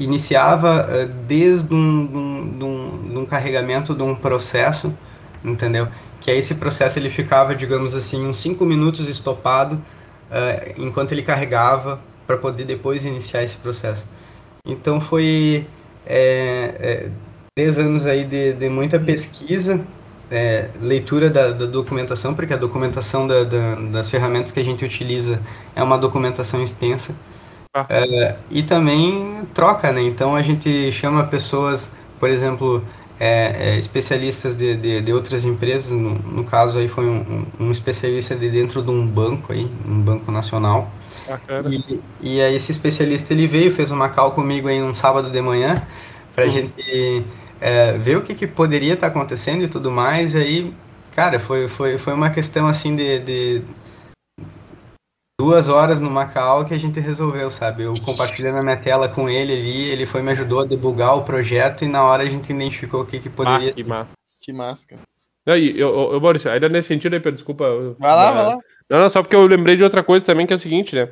[0.00, 4.92] iniciava desde um, um, um, um, carregamento de um processo,
[5.44, 5.88] entendeu?
[6.20, 12.00] Que esse processo ele ficava, digamos assim, uns 5 minutos estopado uh, enquanto ele carregava
[12.26, 14.04] para poder depois iniciar esse processo.
[14.64, 15.66] Então foi
[16.06, 17.08] é, é,
[17.56, 19.80] três anos aí de, de muita pesquisa,
[20.30, 24.84] é, leitura da, da, documentação, porque a documentação da, da, das ferramentas que a gente
[24.84, 25.40] utiliza
[25.74, 27.14] é uma documentação extensa.
[27.74, 27.86] Ah.
[28.50, 30.02] E também troca, né?
[30.02, 32.82] Então a gente chama pessoas, por exemplo,
[33.20, 37.70] é, é, especialistas de, de, de, outras empresas, no, no caso aí foi um, um,
[37.70, 40.90] especialista de dentro de um banco aí, um banco nacional,
[41.70, 45.40] e, e aí esse especialista ele veio, fez uma call comigo aí um sábado de
[45.42, 45.86] manhã
[46.34, 46.50] pra uhum.
[46.50, 47.24] gente
[47.60, 50.34] é, ver o que, que poderia estar tá acontecendo e tudo mais.
[50.34, 50.74] E aí,
[51.14, 53.62] cara, foi, foi, foi uma questão assim de, de
[55.40, 57.84] duas horas no Macau que a gente resolveu, sabe?
[57.84, 61.22] Eu compartilhei na minha tela com ele ali, ele foi me ajudou a debugar o
[61.22, 63.70] projeto e na hora a gente identificou o que, que poderia.
[63.70, 64.06] Ah,
[64.42, 64.86] que massa.
[64.86, 64.96] Que.
[65.46, 67.64] Não, e, eu, eu, Maurício, ainda nesse sentido aí, desculpa.
[67.98, 68.58] Vai lá, vai lá.
[68.90, 71.08] Não, não, só porque eu lembrei de outra coisa também, que é o seguinte, né?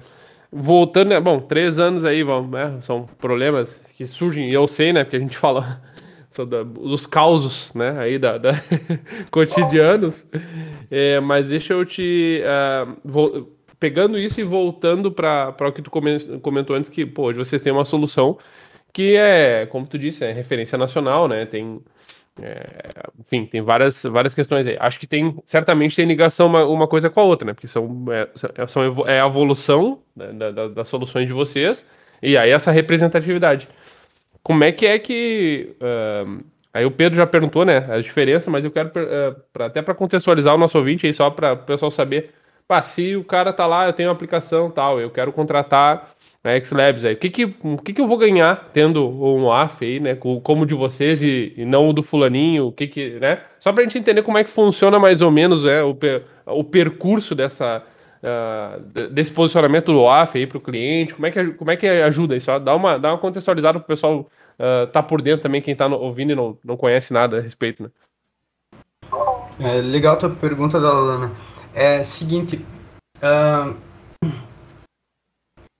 [0.53, 1.21] voltando, né?
[1.21, 2.79] Bom, três anos aí, vamos, né?
[2.83, 5.05] São problemas que surgem, e eu sei, né?
[5.05, 5.81] Porque a gente fala
[6.75, 7.99] dos causos, né?
[7.99, 8.53] Aí da, da
[9.31, 10.27] cotidianos.
[10.91, 12.43] É, mas deixa eu te.
[12.43, 17.39] Uh, vou, pegando isso e voltando para o que tu comentou antes, que, pô, hoje
[17.39, 18.39] vocês têm uma solução
[18.93, 21.47] que é, como tu disse, é referência nacional, né?
[21.47, 21.81] Tem.
[22.41, 24.77] É, enfim, tem várias, várias questões aí.
[24.81, 27.53] Acho que tem, certamente tem ligação uma, uma coisa com a outra, né?
[27.53, 28.29] Porque são, é,
[28.69, 31.87] são, é a evolução né, da, da, das soluções de vocês
[32.23, 33.69] e aí essa representatividade.
[34.43, 35.77] Como é que é que.
[35.81, 37.79] Uh, aí o Pedro já perguntou, né?
[37.89, 41.31] As diferenças, mas eu quero, uh, pra, até para contextualizar o nosso ouvinte aí, só
[41.31, 42.33] para o pessoal saber.
[42.69, 46.11] Pá, se o cara tá lá, eu tenho uma aplicação tal, eu quero contratar
[46.45, 47.15] a X-Labs aí.
[47.15, 50.15] O que que, o que que eu vou ganhar tendo um AF aí, né?
[50.15, 53.41] Como o de vocês e, e, não o do fulaninho, o que que, né?
[53.59, 55.97] Só pra gente entender como é que funciona mais ou menos é, o,
[56.47, 57.83] o percurso dessa,
[58.23, 61.87] uh, desse posicionamento do AF aí para o cliente, como é, que, como é que
[61.87, 62.59] ajuda isso?
[62.61, 64.21] Dá uma, dá uma contextualizada para o pessoal
[64.59, 67.83] uh, tá por dentro também, quem está ouvindo e não, não conhece nada a respeito,
[67.83, 67.89] né?
[69.61, 71.33] É, legal a tua pergunta, Dalana.
[71.81, 72.57] É seguinte,
[73.23, 73.77] uh,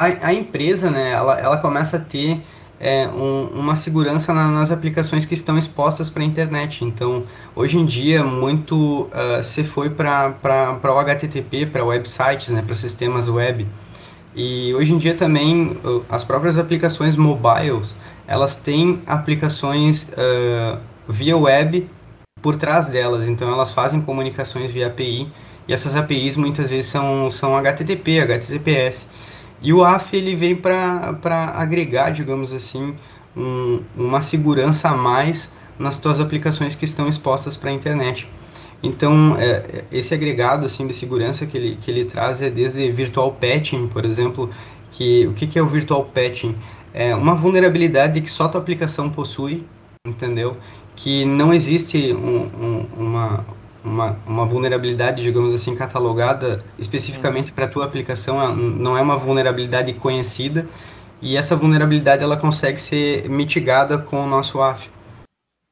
[0.01, 2.41] a, a empresa, né, ela, ela começa a ter
[2.79, 6.85] é, um, uma segurança na, nas aplicações que estão expostas para a internet.
[6.85, 10.37] Então, hoje em dia, muito uh, se foi para
[10.85, 13.67] o HTTP, para websites, né, para sistemas web.
[14.37, 17.93] E hoje em dia também, as próprias aplicações mobiles,
[18.25, 21.91] elas têm aplicações uh, via web
[22.41, 23.27] por trás delas.
[23.27, 25.29] Então, elas fazem comunicações via API.
[25.69, 29.07] E essas APIs muitas vezes são, são HTTP, HTTPS.
[29.61, 32.95] E o AF ele vem para agregar, digamos assim,
[33.37, 38.29] um, uma segurança a mais nas tuas aplicações que estão expostas para a internet.
[38.83, 43.33] Então, é, esse agregado assim de segurança que ele, que ele traz é desde virtual
[43.33, 44.51] patching, por exemplo,
[44.93, 46.55] que o que, que é o virtual patching?
[46.95, 49.65] É uma vulnerabilidade que só tua aplicação possui,
[50.07, 50.57] entendeu?
[50.97, 53.45] Que não existe um, um, uma,
[53.89, 59.17] uma, uma vulnerabilidade, digamos assim, catalogada especificamente para a tua aplicação, é, não é uma
[59.17, 60.67] vulnerabilidade conhecida,
[61.21, 64.89] e essa vulnerabilidade ela consegue ser mitigada com o nosso AF.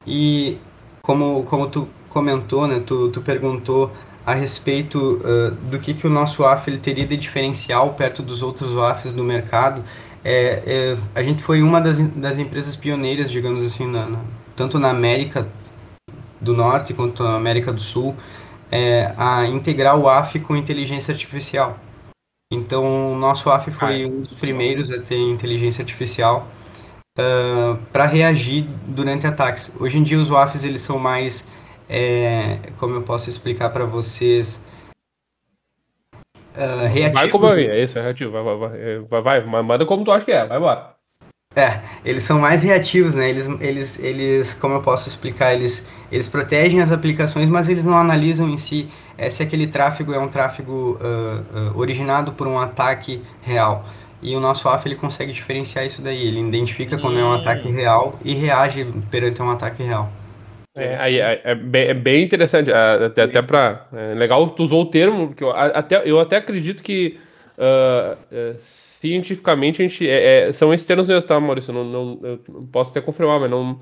[0.05, 0.57] E
[1.01, 3.91] como, como tu comentou, né, tu, tu perguntou
[4.25, 8.43] a respeito uh, do que, que o nosso AF ele teria de diferencial perto dos
[8.43, 9.83] outros AFs do mercado,
[10.23, 14.19] é, é, a gente foi uma das, das empresas pioneiras, digamos assim, na, na,
[14.57, 15.47] tanto na América
[16.39, 18.15] do Norte quanto na América do Sul,
[18.71, 21.79] é, a integrar o AF com inteligência artificial.
[22.51, 26.47] Então, o nosso AF foi ah, um dos primeiros a ter inteligência artificial
[27.17, 29.69] uh, para reagir durante ataques.
[29.77, 31.45] Hoje em dia, os AFs eles são mais,
[31.89, 34.57] é, como eu posso explicar para vocês,
[36.55, 37.13] uh, reativos.
[37.13, 38.31] Vai como é, é isso, é reativo.
[38.31, 40.96] Vai, vai, vai, vai, manda como tu acha que é, vai embora.
[41.57, 43.27] É, eles são mais reativos, né?
[43.27, 47.97] Eles, eles, eles, como eu posso explicar, eles, eles protegem as aplicações, mas eles não
[47.97, 52.59] analisam em si é, se aquele tráfego é um tráfego uh, uh, originado por um
[52.59, 53.87] ataque real.
[54.21, 56.27] E o nosso AF ele consegue diferenciar isso daí.
[56.27, 57.21] Ele identifica quando hum.
[57.21, 60.11] é um ataque real e reage perante um ataque real.
[60.77, 64.85] É, é, é, bem, é bem interessante, até, até para é legal tu usou o
[64.85, 67.17] termo, porque eu até, eu até acredito que
[67.57, 71.73] uh, cientificamente, a gente, é, é, são esses termos mesmo, tá, Maurício?
[71.73, 72.37] Não, não, eu
[72.71, 73.79] posso até confirmar, mas não.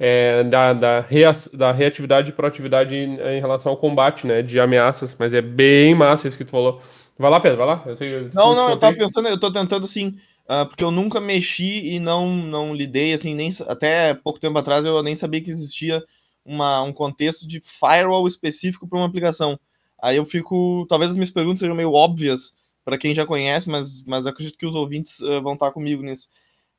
[0.00, 4.42] É, da, da, rea, da reatividade e proatividade em, em, relação ao combate, né?
[4.42, 6.80] De ameaças, mas é bem massa isso que tu falou.
[7.18, 7.82] Vai lá, Pedro, vai lá.
[7.84, 10.16] Eu sei, eu não, não, eu tava pensando, eu tô tentando assim,
[10.48, 14.84] uh, porque eu nunca mexi e não, não lidei, assim, nem até pouco tempo atrás
[14.84, 16.00] eu nem sabia que existia
[16.44, 19.58] uma, um contexto de firewall específico para uma aplicação.
[20.00, 22.54] Aí eu fico, talvez as minhas perguntas sejam meio óbvias,
[22.88, 26.26] para quem já conhece, mas, mas acredito que os ouvintes uh, vão estar comigo nisso.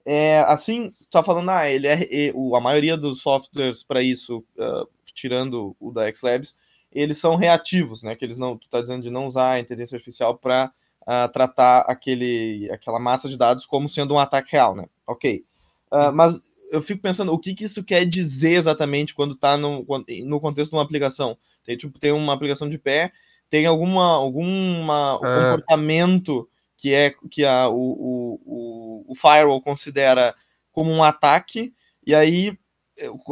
[0.04, 4.90] É, assim, tá falando, ah, ele é, o, a maioria dos softwares para isso, uh,
[5.14, 6.56] tirando o da Xlabs,
[6.92, 8.16] eles são reativos, né?
[8.16, 11.30] Que eles não, tu tá dizendo de não usar a inteligência artificial para uh, ah,
[11.32, 14.86] tratar aquele, aquela massa de dados como sendo um ataque real, né?
[15.06, 15.46] Ok.
[15.92, 16.42] Uh, mas
[16.72, 19.86] eu fico pensando o que, que isso quer dizer exatamente quando está no,
[20.26, 21.38] no contexto de uma aplicação.
[21.64, 23.12] Tem, tipo, tem uma aplicação de pé
[23.50, 25.18] tem alguma, alguma ah.
[25.18, 30.34] comportamento que é que a, o, o, o firewall considera
[30.72, 31.74] como um ataque,
[32.06, 32.58] e aí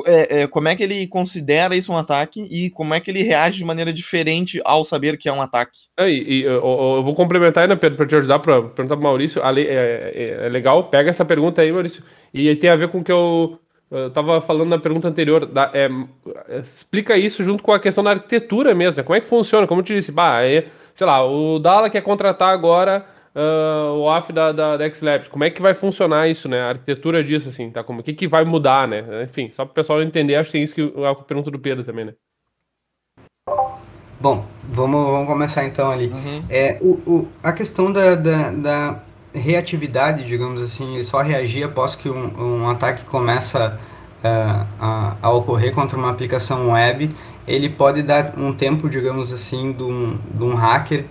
[0.06, 3.23] é, é, como é que ele considera isso um ataque e como é que ele
[3.23, 5.88] reage de maneira diferente ao saber que é um ataque.
[5.97, 9.41] É, e, eu, eu, vou complementar ainda, Pedro, para te ajudar, para perguntar para Maurício.
[9.43, 12.01] É, é, é, legal, pega essa pergunta aí, Maurício,
[12.34, 15.71] e tem a ver com o que eu eu estava falando na pergunta anterior, da,
[15.73, 15.89] é,
[16.60, 19.04] explica isso junto com a questão da arquitetura mesmo.
[19.04, 19.65] Como é que funciona?
[19.65, 23.06] Como eu te disse, bah, é, sei lá, o Dala quer contratar agora
[23.38, 25.28] uh, o AF da, da, da XLabs.
[25.28, 26.62] Como é que vai funcionar isso, né?
[26.62, 27.84] A arquitetura disso, assim, tá?
[27.84, 29.23] Como, o que, que vai mudar, né?
[29.23, 31.60] Enfim, só para o pessoal entender, acho que tem isso que é a pergunta do
[31.60, 32.13] Pedro também, né?
[34.19, 36.08] Bom, vamos, vamos começar então ali.
[36.08, 36.43] Uhum.
[36.50, 39.04] É, o, o, a questão da, da, da,
[39.38, 43.80] reatividade, digamos assim, ele só reagir após que um, um ataque começa
[44.23, 47.10] uh, a, a, ocorrer contra uma aplicação web,
[47.47, 51.06] ele pode dar um tempo, digamos assim, de um, de um hacker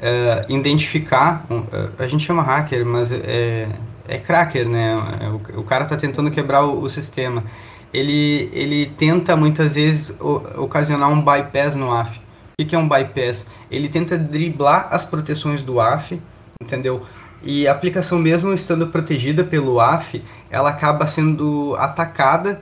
[0.00, 3.68] uh, identificar, uh, a gente chama hacker, mas é,
[4.08, 5.18] é cracker, né?
[5.20, 7.44] É, o, o cara está tentando quebrar o, o, sistema.
[7.92, 12.20] Ele, ele tenta muitas vezes o, ocasionar um bypass no AF.
[12.60, 13.46] O que é um bypass?
[13.70, 16.20] Ele tenta driblar as proteções do AF,
[16.62, 17.06] entendeu?
[17.42, 22.60] E a aplicação mesmo estando protegida pelo AF, ela acaba sendo atacada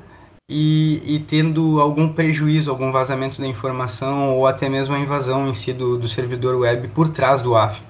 [0.49, 5.55] e, e, tendo algum prejuízo, algum vazamento da informação ou até mesmo a invasão em
[5.55, 7.83] si do, do servidor web por trás do AF,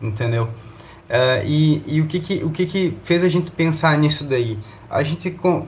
[0.00, 0.44] entendeu?
[0.44, 4.58] Uh, e, e o, que, que, o que, que fez a gente pensar nisso daí?
[4.88, 5.66] A gente com,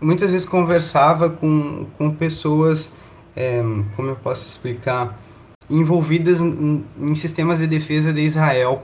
[0.00, 2.92] muitas vezes conversava com, com pessoas,
[3.34, 3.62] é,
[3.96, 5.18] como eu posso explicar,
[5.70, 8.82] envolvidas em, em, sistemas de defesa de Israel.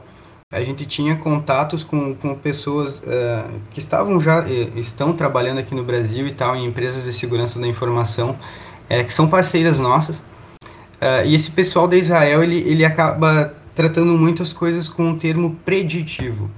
[0.52, 5.84] A gente tinha contatos com, com pessoas uh, que estavam já estão trabalhando aqui no
[5.84, 8.36] Brasil e tal em empresas de segurança da informação
[8.88, 10.16] é, que são parceiras nossas.
[10.16, 15.54] Uh, e esse pessoal de Israel ele, ele acaba tratando muitas coisas com um termo
[15.64, 16.50] preditivo.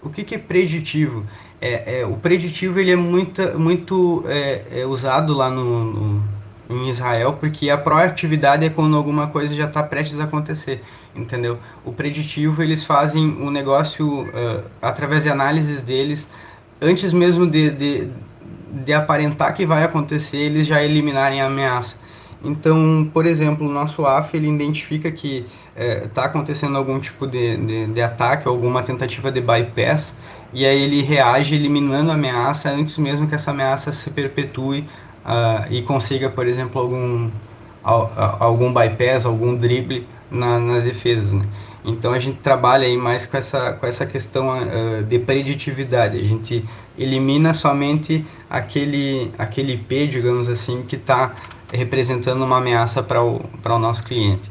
[0.00, 1.26] O que, que é preditivo?
[1.60, 6.88] É, é, o preditivo ele é muito, muito é, é usado lá no, no em
[6.88, 10.82] Israel, porque a proatividade é quando alguma coisa já está prestes a acontecer,
[11.14, 11.58] entendeu?
[11.84, 16.28] O preditivo, eles fazem o um negócio uh, através de análises deles,
[16.80, 18.08] antes mesmo de, de,
[18.84, 21.96] de aparentar que vai acontecer, eles já eliminarem a ameaça.
[22.44, 25.46] Então, por exemplo, o nosso AF ele identifica que
[25.76, 30.16] está eh, acontecendo algum tipo de, de, de, ataque, alguma tentativa de bypass,
[30.52, 34.80] e aí ele reage eliminando a ameaça antes mesmo que essa ameaça se perpetue
[35.24, 37.30] uh, e consiga, por exemplo, algum,
[37.82, 41.32] algum bypass, algum drible na, nas defesas.
[41.32, 41.46] Né?
[41.84, 46.18] Então a gente trabalha aí mais com essa, com essa questão uh, de preditividade.
[46.18, 46.64] A gente
[46.96, 51.34] elimina somente aquele, aquele IP, digamos assim, que está
[51.72, 54.50] representando uma ameaça para o, o nosso cliente.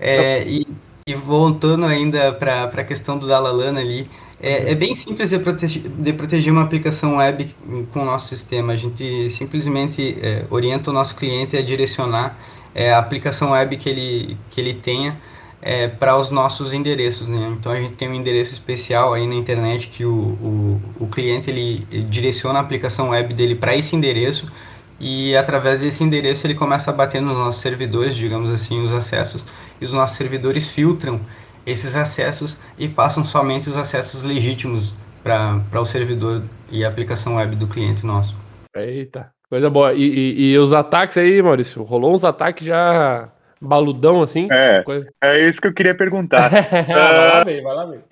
[0.00, 0.66] É, e,
[1.06, 4.08] e voltando ainda para a questão do Dalalana ali,
[4.42, 7.54] é, é, bem simples de proteger, de proteger, uma aplicação web
[7.92, 8.72] com o nosso sistema.
[8.72, 12.38] A gente simplesmente é, orienta o nosso cliente a direcionar
[12.74, 15.16] é, aplicação web que ele, que ele tenha
[15.62, 17.28] é, para os nossos endereços.
[17.28, 17.54] Né?
[17.58, 21.50] Então a gente tem um endereço especial aí na internet que o, o, o cliente
[21.50, 24.50] ele direciona a aplicação web dele para esse endereço
[24.98, 29.42] e através desse endereço ele começa a bater nos nossos servidores, digamos assim, os acessos,
[29.80, 31.20] e os nossos servidores filtram
[31.64, 37.56] esses acessos e passam somente os acessos legítimos para o servidor e a aplicação web
[37.56, 38.36] do cliente nosso.
[38.74, 39.92] Eita, coisa boa.
[39.92, 41.82] E, e, e os ataques aí, Maurício?
[41.82, 43.28] Rolou uns ataques já
[43.60, 44.48] baludão assim?
[44.50, 45.12] É, coisa...
[45.20, 46.48] é isso que eu queria perguntar.
[46.70, 48.04] vai lá, ver, vai lá, ver.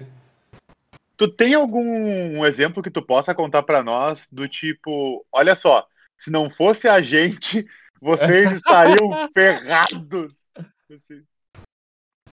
[1.16, 5.86] Tu tem algum exemplo que tu possa contar para nós do tipo, olha só,
[6.18, 7.64] se não fosse a gente,
[8.02, 10.44] vocês estariam ferrados.
[10.92, 11.22] Assim.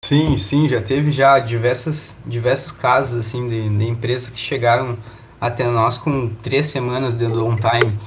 [0.06, 4.98] Sim, sim, já teve já diversas, diversos casos assim de, de empresas que chegaram
[5.40, 8.00] até nós com três semanas de downtime.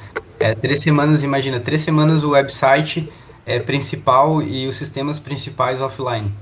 [0.42, 3.10] É, três semanas, imagina, três semanas o website
[3.46, 6.32] é, principal e os sistemas principais offline.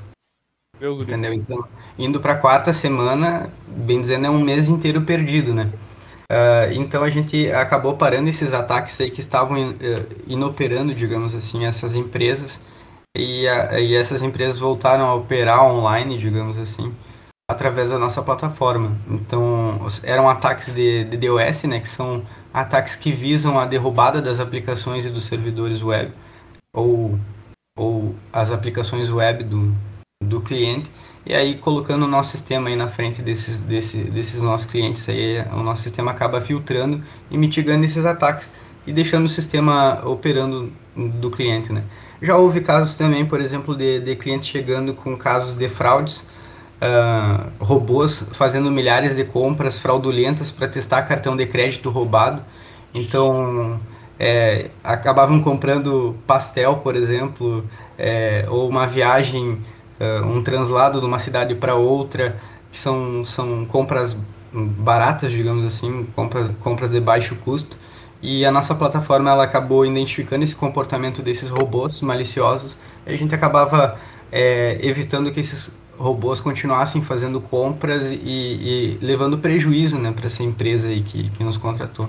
[0.80, 1.34] Meu Entendeu?
[1.34, 1.62] Então,
[1.98, 5.70] indo para a quarta semana, bem dizendo, é um mês inteiro perdido, né?
[6.30, 9.76] Uh, então a gente acabou parando esses ataques aí que estavam uh,
[10.28, 12.60] inoperando, digamos assim, essas empresas
[13.16, 16.94] e, a, e essas empresas voltaram a operar online, digamos assim,
[17.50, 18.96] através da nossa plataforma.
[19.10, 24.40] Então, eram ataques de, de DOS, né, que são ataques que visam a derrubada das
[24.40, 26.12] aplicações e dos servidores web,
[26.72, 27.18] ou,
[27.76, 29.74] ou as aplicações web do,
[30.22, 30.90] do cliente,
[31.24, 35.40] e aí colocando o nosso sistema aí na frente desses, desse, desses nossos clientes, aí,
[35.52, 38.48] o nosso sistema acaba filtrando e mitigando esses ataques
[38.86, 41.84] e deixando o sistema operando do cliente, né.
[42.22, 46.26] Já houve casos também, por exemplo, de, de clientes chegando com casos de fraudes,
[46.80, 52.42] uh, robôs fazendo milhares de compras fraudulentas para testar cartão de crédito roubado.
[52.94, 53.78] Então,
[54.18, 57.64] é, acabavam comprando pastel, por exemplo,
[57.98, 59.58] é, ou uma viagem,
[60.00, 62.36] uh, um translado de uma cidade para outra,
[62.72, 64.16] que são, são compras
[64.52, 67.76] baratas, digamos assim, compras, compras de baixo custo.
[68.22, 72.76] E a nossa plataforma ela acabou identificando esse comportamento desses robôs maliciosos
[73.06, 73.96] e a gente acabava
[74.30, 75.70] é, evitando que esses
[76.00, 81.44] robôs continuassem fazendo compras e, e levando prejuízo né, para essa empresa aí que, que
[81.44, 82.08] nos contratou.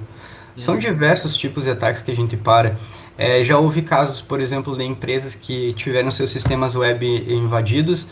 [0.55, 2.77] São diversos tipos de ataques que a gente para.
[3.17, 8.07] É, já houve casos, por exemplo, de empresas que tiveram seus sistemas web invadidos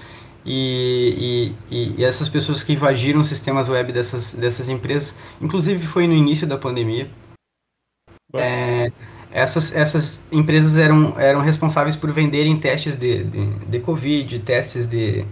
[0.46, 6.14] e, e, e, essas pessoas que invadiram sistemas web dessas, dessas empresas, inclusive foi no
[6.14, 7.10] início da pandemia,
[8.34, 8.92] é,
[9.32, 15.26] essas, essas empresas eram, eram responsáveis por venderem testes de, de, de Covid, testes de,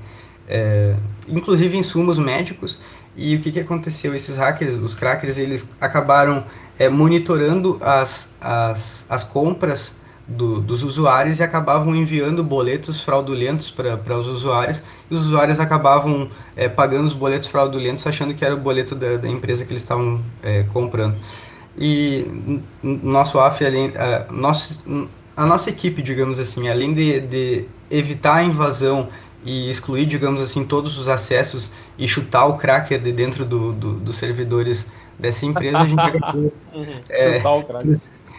[0.47, 0.95] é,
[1.27, 2.79] inclusive insumos médicos,
[3.15, 4.13] e o que, que aconteceu?
[4.13, 6.43] Esses hackers, os crackers, eles acabaram
[6.77, 9.95] é, monitorando as, as, as compras
[10.27, 16.29] do, dos usuários e acabavam enviando boletos fraudulentos para os usuários e os usuários acabavam
[16.55, 19.81] é, pagando os boletos fraudulentos achando que era o boleto da, da empresa que eles
[19.81, 21.15] estavam é, comprando.
[21.77, 24.79] E nosso AF, além, a, nosso,
[25.35, 29.09] a nossa equipe, digamos assim, além de, de evitar a invasão
[29.47, 33.93] e excluir, digamos assim, todos os acessos e chutar o cracker de dentro do, do,
[33.93, 34.85] dos servidores
[35.17, 36.53] dessa empresa, a gente acabou,
[37.09, 37.41] é,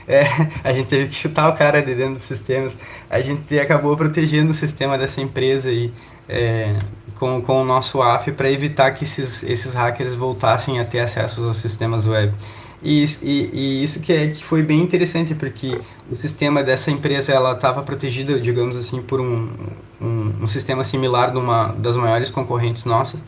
[0.07, 0.27] é,
[0.63, 2.77] a gente teve que chutar o cara de dentro dos sistemas.
[3.09, 5.93] A gente acabou protegendo o sistema dessa empresa aí,
[6.29, 6.79] é,
[7.19, 11.43] com, com o nosso app para evitar que esses, esses hackers voltassem a ter acesso
[11.43, 12.35] aos sistemas web.
[12.83, 17.33] E, e, e, isso que, é, que foi bem interessante, porque o sistema dessa empresa
[17.33, 19.53] ela estava protegida, digamos assim, por um,
[20.01, 23.21] um, um sistema similar de uma das maiores concorrentes nossas,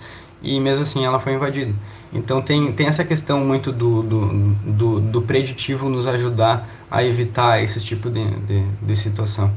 [0.43, 1.75] e mesmo assim ela foi invadida.
[2.13, 7.63] Então tem, tem essa questão muito do, do, do, do preditivo nos ajudar a evitar
[7.63, 9.53] esse tipo de, de, de, situação.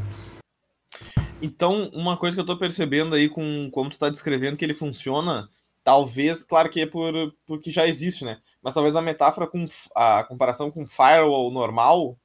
[1.42, 4.74] Então, uma coisa que eu estou percebendo aí com como tu está descrevendo que ele
[4.74, 5.48] funciona,
[5.84, 7.14] talvez, claro que é por
[7.46, 8.38] porque já existe, né?
[8.64, 12.18] Mas talvez a metáfora com a comparação com firewall normal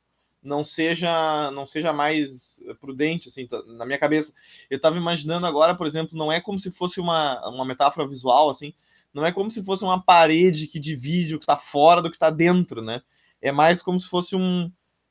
[0.43, 4.33] não seja não seja mais prudente assim tá, na minha cabeça.
[4.71, 8.49] Eu estava imaginando agora por exemplo não é como se fosse uma, uma metáfora visual
[8.49, 8.73] assim
[9.13, 12.17] não é como se fosse uma parede que divide o que está fora do que
[12.17, 13.03] está dentro né?
[13.43, 14.71] É mais como se fosse um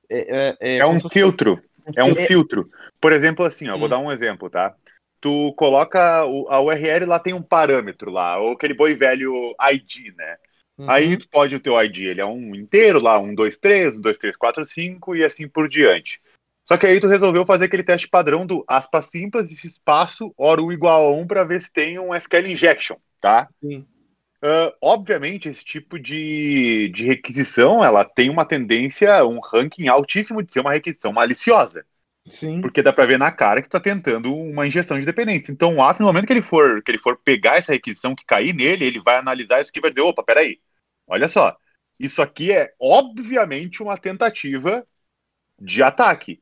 [0.09, 1.99] é, é, é, é um filtro fosse...
[1.99, 2.25] é um é...
[2.25, 2.69] filtro.
[3.01, 3.79] por exemplo assim ó, hum.
[3.79, 4.73] vou dar um exemplo tá?
[5.19, 10.15] Tu coloca o, a URL lá tem um parâmetro lá ou aquele boi velho ID
[10.15, 10.37] né
[10.77, 10.89] Uhum.
[10.89, 14.01] Aí tu pode o teu ID, ele é um inteiro lá, um, dois, três, um,
[14.01, 16.21] dois, três, quatro, cinco e assim por diante.
[16.67, 20.61] Só que aí tu resolveu fazer aquele teste padrão do aspas simples, esse espaço, ora
[20.61, 23.49] 1 igual a 1 para ver se tem um SQL injection, tá?
[23.63, 23.87] Sim.
[24.43, 30.51] Uh, obviamente, esse tipo de, de requisição, ela tem uma tendência, um ranking altíssimo de
[30.51, 31.85] ser uma requisição maliciosa.
[32.27, 32.61] Sim.
[32.61, 35.51] Porque dá para ver na cara que tu tá tentando uma injeção de dependência.
[35.51, 38.25] Então, o AF, no momento que ele for que ele for pegar essa requisição que
[38.25, 40.59] cair nele, ele vai analisar isso aqui e vai dizer, opa, peraí,
[41.07, 41.55] Olha só,
[41.99, 44.85] isso aqui é obviamente uma tentativa
[45.59, 46.41] de ataque.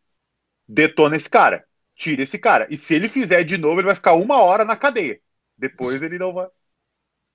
[0.68, 2.68] Detona esse cara, tira esse cara.
[2.72, 5.22] E se ele fizer de novo, ele vai ficar uma hora na cadeia.
[5.58, 6.48] Depois ele não vai.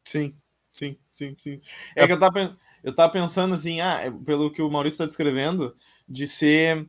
[0.05, 0.37] Sim,
[0.72, 1.61] sim, sim, sim.
[1.97, 4.95] É, é que eu tava, eu tava pensando assim, ah, é, pelo que o Maurício
[4.97, 5.74] está descrevendo,
[6.09, 6.89] de ser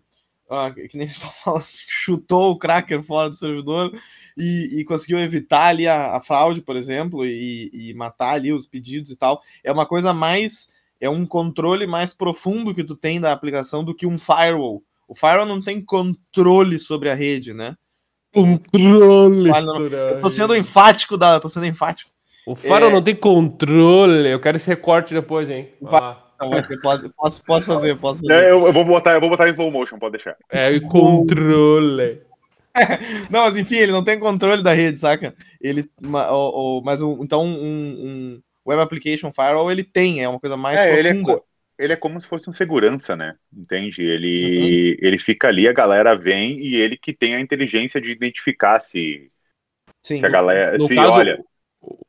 [0.51, 3.91] ah, que nem você está falando, chutou o cracker fora do servidor
[4.37, 8.67] e, e conseguiu evitar ali a, a fraude, por exemplo, e, e, matar ali os
[8.67, 9.41] pedidos e tal.
[9.63, 13.95] É uma coisa mais, é um controle mais profundo que tu tem da aplicação do
[13.95, 14.83] que um firewall.
[15.07, 17.75] O firewall não tem controle sobre a rede, né?
[18.33, 19.49] Controle.
[19.49, 22.11] Eu tô sendo enfático da, tô sendo enfático.
[22.45, 22.93] O firewall é...
[22.93, 24.29] não tem controle.
[24.29, 25.69] Eu quero esse recorte depois, hein?
[25.81, 26.30] Vai
[26.81, 28.45] pode, posso, posso fazer, posso fazer.
[28.45, 30.35] É, eu, eu, vou botar, eu vou botar em slow motion, pode deixar.
[30.49, 32.21] É, o controle.
[33.29, 35.35] não, mas enfim, ele não tem controle da rede, saca?
[35.59, 40.39] Ele, o, o, mas um, então um, um, Web Application Firewall ele tem, é uma
[40.39, 41.31] coisa mais é, profunda.
[41.31, 41.41] Ele é,
[41.85, 43.35] ele é como se fosse um segurança, né?
[43.53, 44.01] Entende?
[44.01, 45.07] Ele, uhum.
[45.07, 49.29] ele fica ali, a galera vem e ele que tem a inteligência de identificar se,
[50.01, 50.77] Sim, se a galera.
[50.77, 51.43] No se caso, olha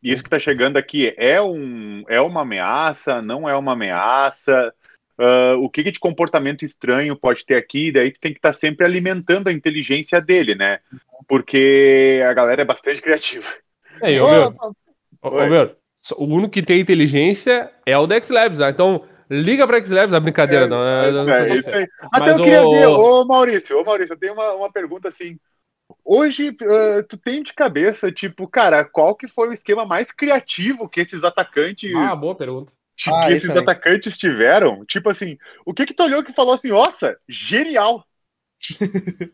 [0.03, 4.73] isso que está chegando aqui é, um, é uma ameaça, não é uma ameaça?
[5.18, 7.93] Uh, o que, que, de comportamento estranho pode ter aqui?
[7.93, 10.81] Daí tu tem que estar tá sempre alimentando a inteligência dele, né?
[11.29, 13.47] Porque a galera é bastante criativa.
[14.01, 14.55] É, eu, meu,
[15.23, 15.77] ô, meu,
[16.16, 18.70] o único que tem inteligência é o Dex Labs, tá?
[18.70, 21.87] Então, liga para Dex Labs, a brincadeira, é, não, é, não, é, isso aí.
[22.12, 22.73] Até eu queria o...
[22.73, 25.39] ver, ô Maurício, ô Maurício, eu tenho uma, uma pergunta assim.
[26.05, 30.89] Hoje, uh, tu tem de cabeça, tipo, cara, qual que foi o esquema mais criativo
[30.89, 31.95] que esses atacantes.
[31.95, 32.73] Ah, boa pergunta.
[32.97, 34.85] Que ah, esses atacantes tiveram?
[34.85, 38.05] Tipo assim, o que que tu olhou que falou assim, nossa, genial!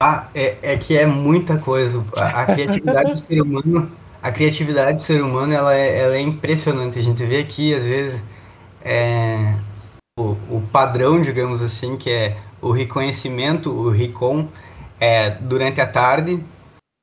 [0.00, 2.04] ah, é, é que é muita coisa.
[2.16, 6.20] A, a criatividade do ser humano, a criatividade do ser humano, ela é, ela é
[6.20, 6.98] impressionante.
[6.98, 8.22] A gente vê aqui, às vezes,
[8.82, 9.54] é,
[10.20, 14.48] o, o padrão, digamos assim, que é o reconhecimento, o RICOM,
[14.98, 16.42] é, durante a tarde,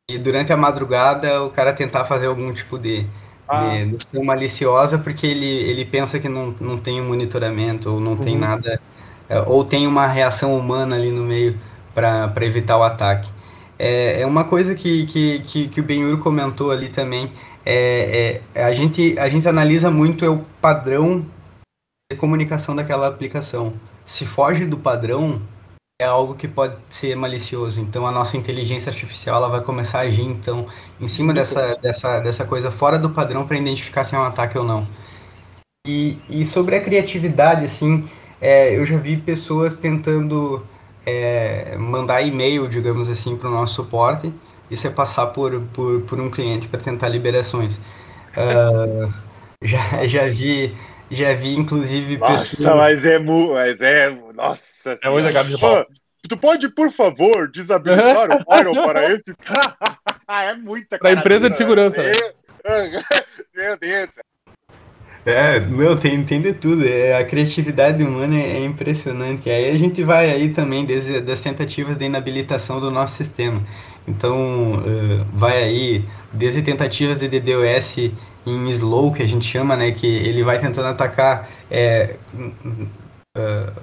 [0.10, 3.06] e durante a madrugada o cara tentar fazer algum tipo de,
[3.46, 3.68] ah.
[3.68, 8.12] de, de maliciosa porque ele, ele pensa que não, não tem um monitoramento ou não
[8.12, 8.18] uhum.
[8.18, 8.80] tem nada,
[9.28, 11.60] é, ou tem uma reação humana ali no meio
[11.94, 13.30] para evitar o ataque.
[13.78, 17.32] É, é uma coisa que, que, que, que o Benhur comentou ali também,
[17.66, 21.26] é, é, a, gente, a gente analisa muito é o padrão
[22.16, 23.74] comunicação daquela aplicação.
[24.06, 25.42] Se foge do padrão,
[26.00, 27.82] é algo que pode ser malicioso.
[27.82, 30.68] Então a nossa inteligência artificial ela vai começar a agir então
[31.02, 34.58] em cima dessa, dessa, dessa coisa fora do padrão para identificar se é um ataque
[34.58, 34.88] ou não.
[35.86, 38.08] E, e sobre a criatividade, assim,
[38.40, 40.66] é, eu já vi pessoas tentando
[41.06, 44.34] é, mandar e-mail, digamos assim, para o nosso suporte
[44.70, 47.74] e se passar por, por, por um cliente para tentar liberações.
[48.36, 49.12] Uh,
[49.64, 50.76] já, já vi
[51.10, 52.76] já vi, inclusive, Nossa, pessoas...
[52.76, 53.54] mas é mu...
[53.54, 54.10] Mas é...
[54.34, 55.86] Nossa É hoje a de pau.
[56.28, 59.24] Tu pode, por favor, desabilitar o Pyro para esse...
[60.28, 62.04] é muita Para empresa de segurança.
[62.04, 62.12] Né?
[63.56, 64.10] Meu Deus.
[65.28, 66.88] É, meu, tem, tem de tudo.
[66.88, 69.50] É, a criatividade humana é, é, impressionante.
[69.50, 73.62] Aí a gente vai aí também desde das tentativas de inabilitação do nosso sistema.
[74.08, 78.12] Então, uh, vai aí desde tentativas de DDoS
[78.50, 79.92] em slow, que a gente chama, né?
[79.92, 82.16] Que ele vai tentando atacar, é,
[83.38, 83.82] uh,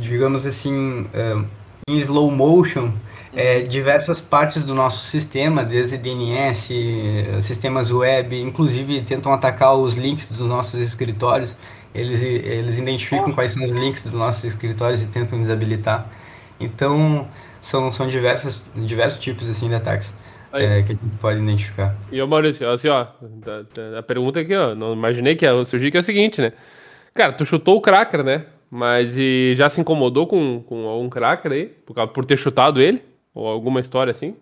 [0.00, 1.46] digamos assim, uh,
[1.88, 2.92] em slow motion,
[3.32, 6.68] é, diversas partes do nosso sistema, desde DNS,
[7.42, 11.56] sistemas web, inclusive tentam atacar os links dos nossos escritórios.
[11.94, 16.08] Eles, eles identificam quais são os links dos nossos escritórios e tentam desabilitar.
[16.60, 17.28] Então,
[17.60, 20.12] são, são diversos, diversos tipos assim, de ataques
[20.54, 21.94] é, que a gente pode identificar.
[22.10, 25.90] E o Maurício, assim, ó, a, a pergunta aqui, ó, não imaginei que ia surgir
[25.90, 26.52] que é o seguinte, né?
[27.12, 28.46] Cara, tu chutou o cracker, né?
[28.70, 31.66] Mas e já se incomodou com, com algum cracker aí?
[31.66, 33.02] Por, por ter chutado ele?
[33.34, 34.34] Ou alguma história assim?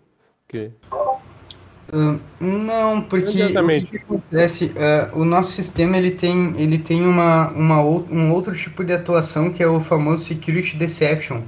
[0.47, 0.71] Que...
[1.93, 7.49] Uh, não, porque o que, acontece, uh, o nosso sistema ele tem, ele tem uma,
[7.49, 11.41] uma, um outro tipo de atuação que é o famoso Security Deception.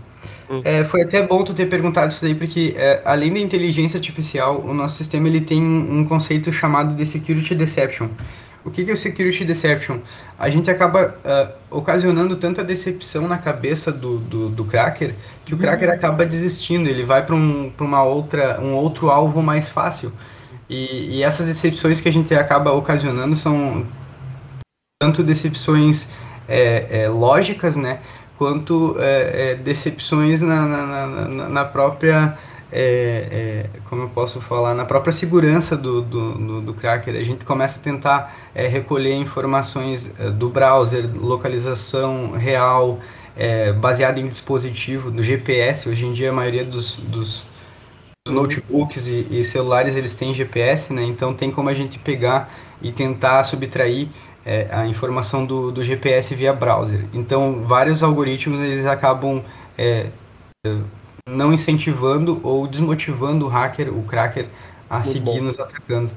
[0.50, 0.62] Hum.
[0.64, 4.62] É, foi até bom tu ter perguntado isso daí, porque é, além da inteligência artificial,
[4.62, 8.10] o nosso sistema ele tem um conceito chamado de Security Deception.
[8.66, 10.00] O que, que é o Security Deception?
[10.40, 15.14] A gente acaba uh, ocasionando tanta decepção na cabeça do, do, do cracker
[15.46, 15.94] que o cracker uhum.
[15.94, 20.12] acaba desistindo, ele vai para um, uma outra, um outro alvo mais fácil.
[20.68, 23.86] E, e essas decepções que a gente acaba ocasionando são
[25.00, 26.08] tanto decepções
[26.48, 28.00] é, é, lógicas, né?
[28.38, 32.38] Quanto é, é, decepções na, na, na, na própria,
[32.72, 37.16] é, é, como eu posso falar, na própria segurança do, do, do, do cracker.
[37.16, 43.00] A gente começa a tentar é, recolher informações é, do browser, localização real,
[43.82, 45.90] baseada em dispositivo, do GPS.
[45.90, 47.44] Hoje em dia a maioria dos, dos
[48.30, 51.04] notebooks e, e, celulares eles têm GPS, né?
[51.04, 52.50] Então tem como a gente pegar
[52.82, 54.08] e tentar subtrair
[54.46, 57.06] é, a informação do, do GPS via browser.
[57.14, 59.42] Então, vários algoritmos eles acabam
[59.78, 60.08] é,
[61.28, 64.48] não incentivando ou desmotivando o hacker, o cracker,
[64.90, 65.42] a Muito seguir bom.
[65.42, 66.12] nos atacando.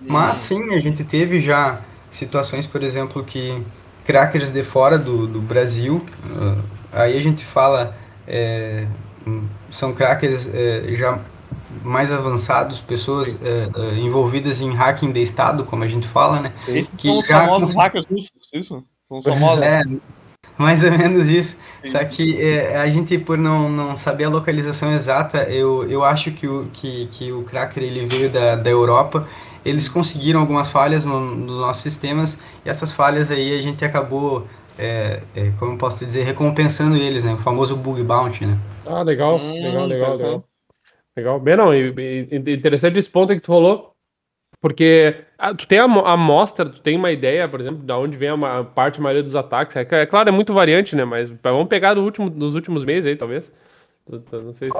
[0.00, 1.80] Mas sim, a gente teve já
[2.10, 3.62] situações, por exemplo, que
[4.06, 6.62] crackers de fora do, do Brasil, uh,
[6.92, 8.86] aí a gente fala, é,
[9.70, 11.18] são crackers é, já
[11.82, 16.52] mais avançados, pessoas é, é, envolvidas em hacking de Estado, como a gente fala, né?
[16.68, 18.84] Esses que são os famosos hackers russos, isso?
[19.08, 19.62] São os famosos.
[19.62, 19.82] É,
[20.56, 21.56] mais ou menos isso.
[21.82, 21.90] Sim.
[21.90, 26.30] Só que é, a gente, por não, não saber a localização exata, eu, eu acho
[26.32, 29.26] que o, que, que o cracker ele veio da, da Europa.
[29.64, 34.46] Eles conseguiram algumas falhas nos no nossos sistemas e essas falhas aí a gente acabou,
[34.78, 37.32] é, é, como posso dizer, recompensando eles, né?
[37.32, 38.58] O famoso bug bounty, né?
[38.84, 40.44] Ah, legal, hum, legal, legal, legal.
[41.16, 41.38] Legal.
[41.38, 43.94] Bem, não, interessante esse ponto que tu falou,
[44.60, 48.30] porque ah, tu tem a amostra, tu tem uma ideia, por exemplo, de onde vem
[48.30, 49.76] a, a parte a maioria dos ataques.
[49.76, 51.04] É, é, claro, é muito variante, né?
[51.04, 53.52] Mas vamos pegar do último, dos últimos meses aí, talvez.
[54.32, 54.70] Não sei.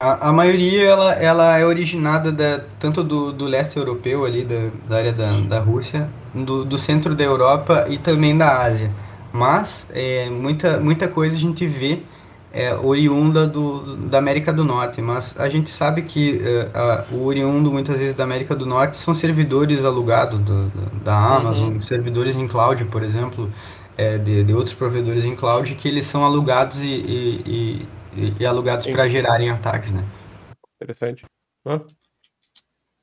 [0.00, 4.70] A, a maioria ela, ela é originada da, tanto do, do leste europeu ali, da,
[4.88, 8.90] da área da, da Rússia, do, do centro da Europa e também da Ásia.
[9.32, 12.00] Mas é, muita, muita coisa a gente vê
[12.52, 17.72] é, oriunda do, da América do Norte, mas a gente sabe que uh, o oriundo
[17.72, 20.68] muitas vezes da América do Norte são servidores alugados do,
[21.02, 21.78] da Amazon, uhum.
[21.78, 23.50] servidores em cloud, por exemplo,
[23.96, 28.46] é, de, de, outros provedores em cloud que eles são alugados e, e, e, e
[28.46, 30.06] alugados para gerarem ataques, né?
[30.76, 31.24] Interessante.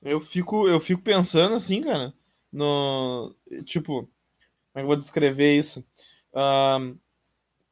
[0.01, 2.13] Eu fico, eu fico pensando assim, cara,
[2.53, 3.35] no
[3.65, 4.09] tipo, como
[4.75, 5.83] é que eu vou descrever isso?
[6.35, 6.95] Um,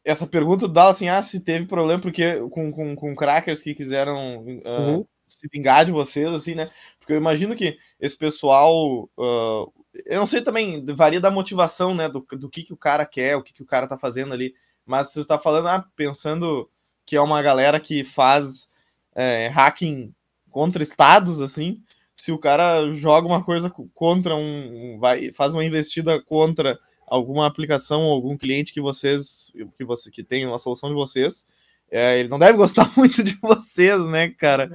[0.07, 4.37] essa pergunta dá assim, ah, se teve problema porque com, com, com crackers que quiseram
[4.37, 5.05] uh, uhum.
[5.25, 6.69] se vingar de vocês, assim, né?
[6.97, 9.73] Porque eu imagino que esse pessoal, uh,
[10.05, 13.35] eu não sei também, varia da motivação, né, do, do que, que o cara quer,
[13.35, 14.53] o que, que o cara tá fazendo ali,
[14.85, 16.69] mas você tá falando, ah, pensando
[17.05, 18.69] que é uma galera que faz
[19.13, 20.13] é, hacking
[20.49, 21.81] contra estados, assim,
[22.15, 28.03] se o cara joga uma coisa contra um, vai, faz uma investida contra alguma aplicação,
[28.03, 31.45] algum cliente que vocês, que você que tem uma solução de vocês,
[31.89, 34.69] é, ele não deve gostar muito de vocês, né, cara?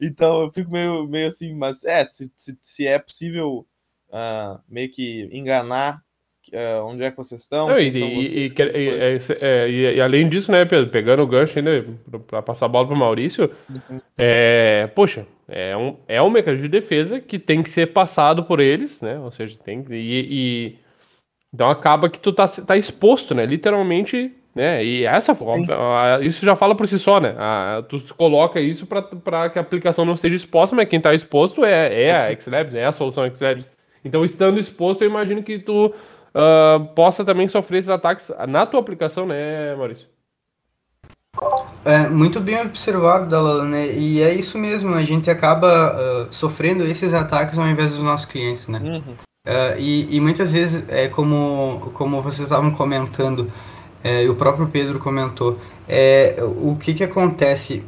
[0.00, 3.66] Então eu fico meio, meio assim, mas é, se, se, se é possível
[4.08, 6.00] uh, meio que enganar
[6.52, 7.68] uh, onde é que vocês estão.
[7.68, 8.54] Não, e, vocês, e, e,
[9.40, 11.84] é, e, além disso, né, Pedro, pegando o gancho ainda
[12.26, 14.00] para passar a bola para Maurício, uhum.
[14.16, 18.60] é, poxa, é um, é um mecanismo de defesa que tem que ser passado por
[18.60, 19.18] eles, né?
[19.18, 20.76] Ou seja, tem e,
[21.52, 23.46] então acaba que tu tá, tá exposto, né?
[23.46, 24.84] Literalmente, né?
[24.84, 25.36] E essa
[26.22, 27.34] isso já fala por si só, né?
[27.38, 31.64] A, tu coloca isso para que a aplicação não seja exposta, mas quem tá exposto
[31.64, 33.66] é, é a Xlabs, é a solução Xlabs.
[34.04, 38.80] Então, estando exposto, eu imagino que tu uh, possa também sofrer esses ataques na tua
[38.80, 40.06] aplicação, né, Maurício?
[41.84, 43.92] É, muito bem observado, Dalala, né?
[43.92, 48.26] E é isso mesmo, a gente acaba uh, sofrendo esses ataques ao invés dos nossos
[48.26, 48.80] clientes, né?
[48.82, 49.16] Uhum.
[49.46, 53.50] Uh, e, e, muitas vezes, é como, como vocês estavam comentando,
[54.02, 57.84] é, e o próprio Pedro comentou, é, o que, que acontece?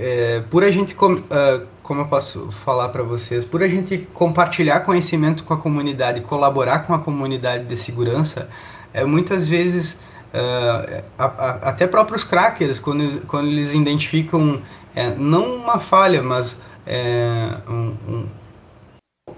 [0.00, 4.08] É, por a gente, com, uh, como eu posso falar para vocês, por a gente
[4.14, 8.48] compartilhar conhecimento com a comunidade, colaborar com a comunidade de segurança,
[8.94, 9.92] é, muitas vezes,
[10.32, 14.62] uh, a, a, até próprios crackers, quando, quando eles identificam,
[14.94, 16.56] é, não uma falha, mas
[16.86, 18.26] é, um, um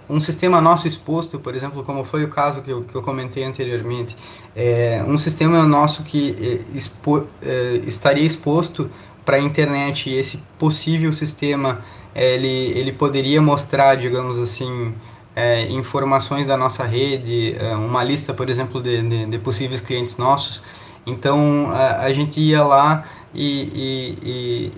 [0.08, 3.44] um sistema nosso exposto, por exemplo, como foi o caso que eu, que eu comentei
[3.44, 4.16] anteriormente,
[4.54, 6.36] é, um sistema nosso que
[6.72, 8.90] é, expo, é, estaria exposto
[9.24, 11.80] para a internet e esse possível sistema
[12.14, 14.94] é, ele, ele poderia mostrar, digamos assim,
[15.34, 20.16] é, informações da nossa rede, é, uma lista, por exemplo, de, de, de possíveis clientes
[20.16, 20.62] nossos.
[21.06, 24.72] Então a, a gente ia lá e, e, e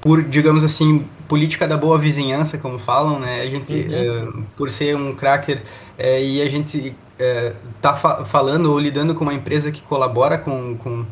[0.00, 3.42] por, digamos assim, política da boa vizinhança, como falam, né?
[3.42, 3.92] A gente, uhum.
[3.92, 5.62] é, por ser um cracker
[5.98, 10.38] é, e a gente é, tá fa falando ou lidando com uma empresa que colabora
[10.38, 11.04] com, com,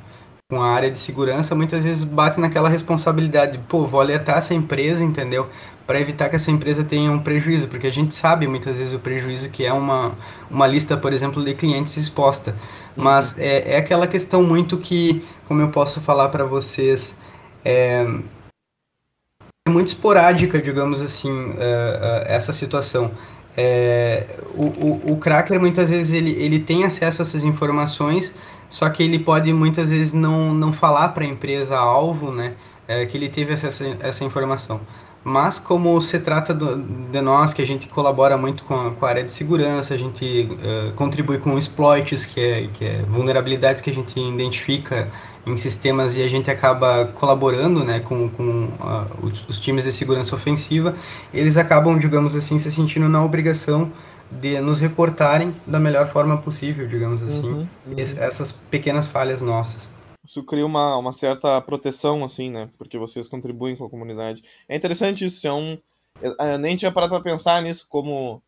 [0.49, 5.03] com, a área de segurança, muitas vezes bate naquela responsabilidade, pô, vou alertar essa empresa,
[5.03, 5.49] entendeu?
[5.87, 8.99] Para evitar que essa empresa tenha um prejuízo, porque a gente sabe muitas vezes o
[8.99, 10.13] prejuízo que é uma,
[10.51, 12.55] uma lista, por exemplo, de clientes exposta.
[12.97, 13.43] Mas uhum.
[13.43, 17.15] é, é aquela questão muito que, como eu posso falar para vocês,
[17.65, 18.07] é,
[19.67, 23.13] é muito esporádica, digamos assim, uh, uh, essa situação.
[23.57, 28.35] É, o, o, o cracker muitas vezes ele, ele tem acesso a essas informações,
[28.69, 32.53] só que ele pode muitas vezes não, não falar para a empresa alvo, né,
[32.87, 34.83] é, que ele teve acesso a essa informação.
[35.25, 36.77] Mas como se trata do,
[37.11, 39.97] de nós, que a gente colabora muito com a, com a área de segurança, a
[39.97, 45.11] gente uh, contribui com exploits, que é, que é vulnerabilidades que a gente identifica
[45.47, 49.93] em sistemas e a gente acaba colaborando né, com, com uh, os, os, times de
[49.93, 50.97] segurança ofensiva,
[51.33, 53.93] eles acabam, digamos assim, se sentindo na obrigação
[54.31, 57.95] de nos reportarem da melhor forma possível, digamos assim, uhum, uhum.
[57.97, 59.89] essas pequenas falhas nossas.
[60.25, 62.71] Isso cria uma, uma certa proteção, assim, né?
[62.79, 64.43] Porque vocês contribuem com a comunidade.
[64.67, 65.79] É interessante isso, é um...
[66.23, 68.43] Eu nem tinha parado para pensar nisso como,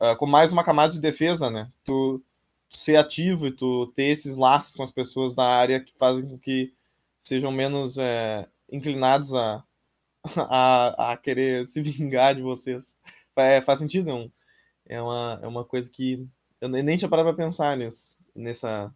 [0.00, 1.68] uh, como mais uma camada de defesa, né?
[1.84, 2.22] Tu,
[2.70, 6.38] ser ativo e tu ter esses laços com as pessoas da área que fazem com
[6.38, 6.72] que
[7.18, 9.62] sejam menos é, inclinados a,
[10.36, 12.96] a, a, querer se vingar de vocês.
[13.36, 14.30] É, faz sentido, é, um,
[14.86, 16.26] é, uma, é uma coisa que
[16.60, 18.92] eu nem tinha parado para pensar nisso, nessa,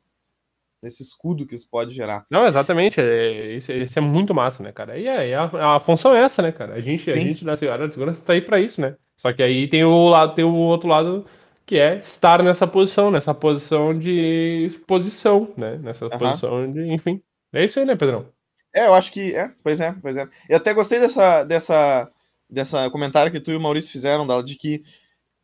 [0.82, 2.26] nesse escudo que isso pode gerar.
[2.30, 4.98] Não, exatamente, é, isso, isso é muito massa, né, cara?
[4.98, 6.74] E é, a, a função é essa, né, cara?
[6.74, 8.96] A gente, a gente na área de segurança está aí para isso, né?
[9.16, 11.24] Só que aí tem o lado, tem o outro lado
[11.66, 15.78] que é estar nessa posição, nessa posição de exposição, né?
[15.78, 16.18] Nessa uhum.
[16.18, 17.22] posição de, enfim.
[17.52, 18.26] É isso aí, né, Pedrão?
[18.74, 20.28] É, eu acho que é, pois é, pois é.
[20.48, 22.10] Eu até gostei dessa dessa
[22.50, 24.82] dessa comentário que tu e o Maurício fizeram, Dala, de que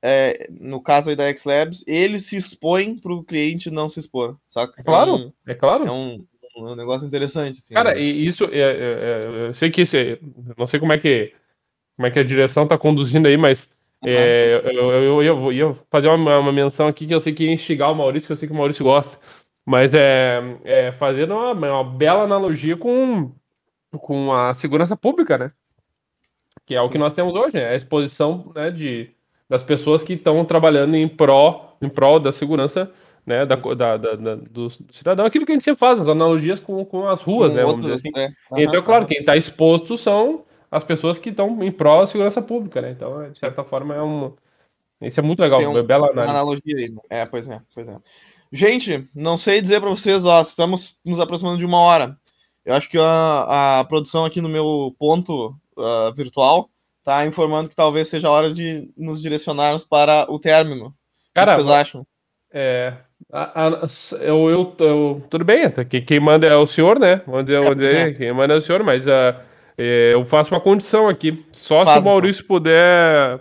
[0.03, 4.01] é, no caso aí da X Labs, eles se expõem para o cliente não se
[4.01, 4.81] expor, saca?
[4.81, 5.87] É claro, é, um, é claro.
[5.87, 6.25] É um,
[6.57, 7.75] um, negócio interessante, assim.
[7.75, 8.01] Cara, né?
[8.01, 10.19] e isso, é, é, é, eu sei que esse,
[10.57, 11.33] não sei como é que
[11.97, 13.71] como é que a direção tá conduzindo aí, mas
[14.05, 17.53] é, eu, eu, eu, ia fazer uma, uma, menção aqui que eu sei que ia
[17.53, 19.19] instigar o Maurício, que eu sei que o Maurício gosta.
[19.65, 23.31] Mas é, é fazendo uma, uma, bela analogia com,
[23.93, 25.51] com a segurança pública, né?
[26.65, 26.87] Que é Sim.
[26.87, 27.69] o que nós temos hoje, né?
[27.69, 29.11] A exposição né, de,
[29.49, 32.91] das pessoas que estão trabalhando em pró, em prol da segurança
[33.27, 36.85] né, da, da, da, do cidadão, aquilo que a gente sempre faz, as analogias com,
[36.85, 38.21] com as ruas, com né, vamos outros, dizer assim.
[38.21, 38.55] É.
[38.55, 39.09] Uhum, então, claro, uhum.
[39.09, 43.29] quem está exposto são as pessoas que estão em prol da segurança pública, né, então,
[43.31, 44.33] de certa forma, é um...
[45.01, 46.31] Isso é muito legal, um, é bela análise.
[46.31, 47.01] analogia aí, né?
[47.09, 47.97] é, pois é, pois é.
[48.53, 52.17] Gente, não sei dizer para vocês, ó, estamos nos aproximando de uma hora.
[52.65, 56.69] Eu acho que a, a produção aqui no meu ponto uh, virtual
[57.03, 60.95] tá informando que talvez seja a hora de nos direcionarmos para o término.
[61.33, 62.07] Cara, o que vocês acham?
[62.53, 62.95] É,
[63.33, 63.87] a, a,
[64.21, 67.23] eu, eu, eu, tudo bem, quem, quem manda é o senhor, né?
[67.27, 69.41] Vamos dizer, é, vamos dizer quem manda é o senhor, mas uh,
[69.83, 71.45] eu faço uma condição aqui.
[71.53, 72.13] Só Faz, se o então.
[72.13, 72.57] Maurício então.
[72.57, 73.41] puder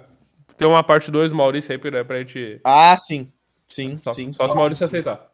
[0.58, 2.60] ter uma parte 2 do Maurício aí pra, pra gente.
[2.64, 3.32] Ah, sim.
[3.68, 4.34] Sim, só, sim.
[4.34, 4.90] Só sim, se o Maurício sim.
[4.90, 5.30] aceitar.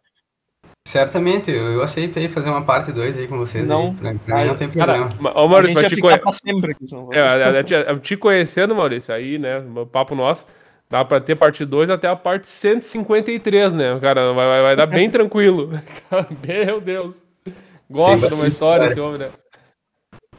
[0.88, 3.68] Certamente, eu, eu aceito aí fazer uma parte 2 aí com vocês.
[3.68, 3.94] Não, aí.
[3.94, 5.10] Pra, pra mim não tem problema.
[5.10, 6.86] Cara, ô, Maurício, a gente ia ficar sempre aqui.
[7.12, 10.46] É, eu, te conhecendo, Maurício, aí, né, papo nosso,
[10.88, 14.86] dá pra ter parte 2 até a parte 153, né, cara, vai, vai, vai dar
[14.86, 15.72] bem tranquilo.
[16.48, 17.26] Meu Deus.
[17.90, 19.30] Gosta de uma história esse homem, né?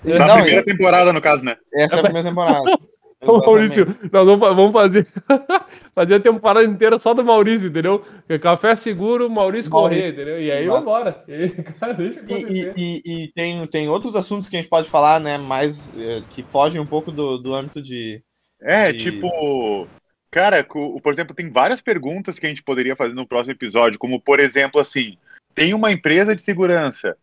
[0.07, 0.64] Na não, primeira eu...
[0.64, 1.57] temporada, no caso, né?
[1.74, 2.62] Essa é a primeira temporada.
[3.22, 5.07] Ô, Maurício, nós vamos fazer,
[5.94, 8.04] fazer a temporada inteira só do Maurício, entendeu?
[8.40, 10.02] Café seguro, Maurício, Maurício.
[10.02, 10.40] correr, entendeu?
[10.40, 11.24] E aí vambora.
[11.28, 15.38] E, e, e, e, tem, tem outros assuntos que a gente pode falar, né?
[15.38, 18.22] Mais eh, que fogem um pouco do, do âmbito de.
[18.61, 18.98] É, de...
[18.98, 19.88] tipo.
[20.30, 24.20] Cara, por exemplo, tem várias perguntas que a gente poderia fazer no próximo episódio, como,
[24.20, 25.16] por exemplo, assim,
[25.54, 27.16] tem uma empresa de segurança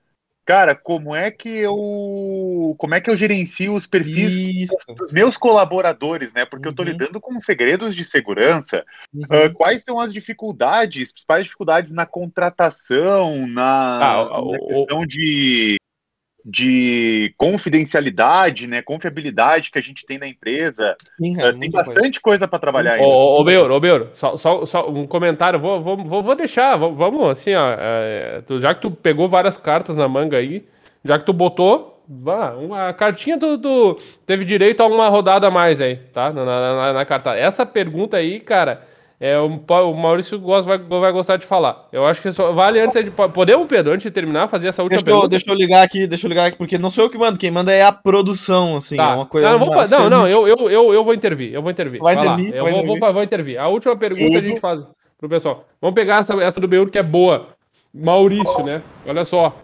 [0.46, 4.96] cara, como é que eu como é que eu gerencio os perfis Isso.
[4.96, 6.46] dos meus colaboradores, né?
[6.46, 6.70] Porque uhum.
[6.70, 8.84] eu estou lidando com segredos de segurança.
[9.14, 9.24] Uhum.
[9.24, 15.78] Uh, quais são as dificuldades, principais dificuldades na contratação, na, ah, na questão de
[16.46, 20.96] de confidencialidade, né, confiabilidade que a gente tem na empresa.
[21.18, 23.06] Sim, é, tem bastante coisa, para trabalhar ainda.
[23.06, 27.30] Ô, ô Beuro, ô Beuro, só, só, só, um comentário, vou, vou, vou deixar, vamos
[27.30, 30.66] assim, ó, é, já que tu pegou várias cartas na manga aí,
[31.04, 35.52] já que tu botou, vá, uma cartinha tu, tu teve direito a uma rodada a
[35.52, 37.36] mais aí, tá, na, na, na, na carta.
[37.36, 38.93] Essa pergunta aí, cara
[39.26, 41.88] é, o, o Maurício gosta, vai, vai gostar de falar.
[41.94, 43.10] Eu acho que só, vale antes de.
[43.10, 45.26] Podemos, Pedro, antes de terminar, fazer essa última deixa pergunta?
[45.28, 47.40] Eu, deixa eu ligar aqui, deixa eu ligar aqui, porque não sou eu que mando,
[47.40, 48.98] quem manda é a produção, assim.
[48.98, 49.12] Tá.
[49.12, 49.50] É uma coisa.
[49.50, 51.54] Não, não, não, não eu, eu, eu, eu vou intervir.
[51.54, 52.02] Eu vou intervir.
[52.02, 52.54] Vai, vai intervir?
[52.54, 53.00] Eu vou, intervir.
[53.00, 53.58] Vou, vou, intervir.
[53.58, 54.82] A última pergunta a gente faz
[55.18, 55.70] pro pessoal.
[55.80, 57.48] Vamos pegar essa, essa do Beur que é boa.
[57.94, 58.82] Maurício, né?
[59.08, 59.56] Olha só.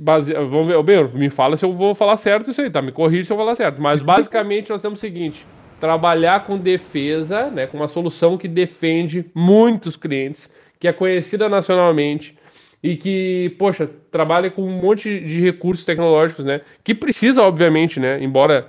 [0.00, 0.32] Base...
[0.32, 2.80] Vamos ver, Beur, me fala se eu vou falar certo isso aí, tá?
[2.80, 3.78] Me corrija se eu falar certo.
[3.78, 5.46] Mas basicamente nós temos o seguinte
[5.80, 12.36] trabalhar com defesa, né, com uma solução que defende muitos clientes, que é conhecida nacionalmente
[12.82, 18.22] e que, poxa, trabalha com um monte de recursos tecnológicos, né, que precisa, obviamente, né,
[18.22, 18.68] embora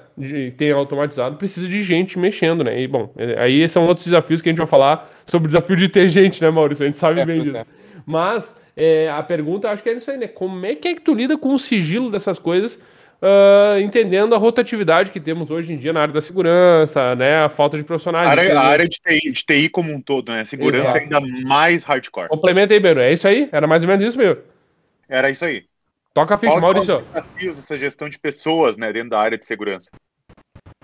[0.57, 4.49] tenha automatizado, precisa de gente mexendo, né, e, bom, é, aí são outros desafios que
[4.49, 7.19] a gente vai falar sobre o desafio de ter gente, né, Maurício, a gente sabe
[7.19, 7.57] é, bem disso.
[7.57, 7.65] É.
[8.05, 11.01] Mas é, a pergunta, acho que é isso aí, né, como é que é que
[11.01, 12.79] tu lida com o sigilo dessas coisas
[13.21, 17.43] uh, entendendo a rotatividade que temos hoje em dia na área da segurança, né?
[17.43, 18.27] A falta de profissionais.
[18.27, 20.45] A área, a área de, TI, de, TI, como um todo, né?
[20.45, 20.97] Segurança Exato.
[20.99, 22.29] ainda mais hardcore.
[22.29, 22.99] Complementa aí, Beiro.
[22.99, 23.49] É isso aí?
[23.51, 24.37] Era mais ou menos isso, meu?
[25.07, 25.65] Era isso aí.
[26.13, 27.03] Toca a ficha, Maurício.
[27.13, 29.89] Desafios essa gestão de pessoas, né, dentro da área de segurança.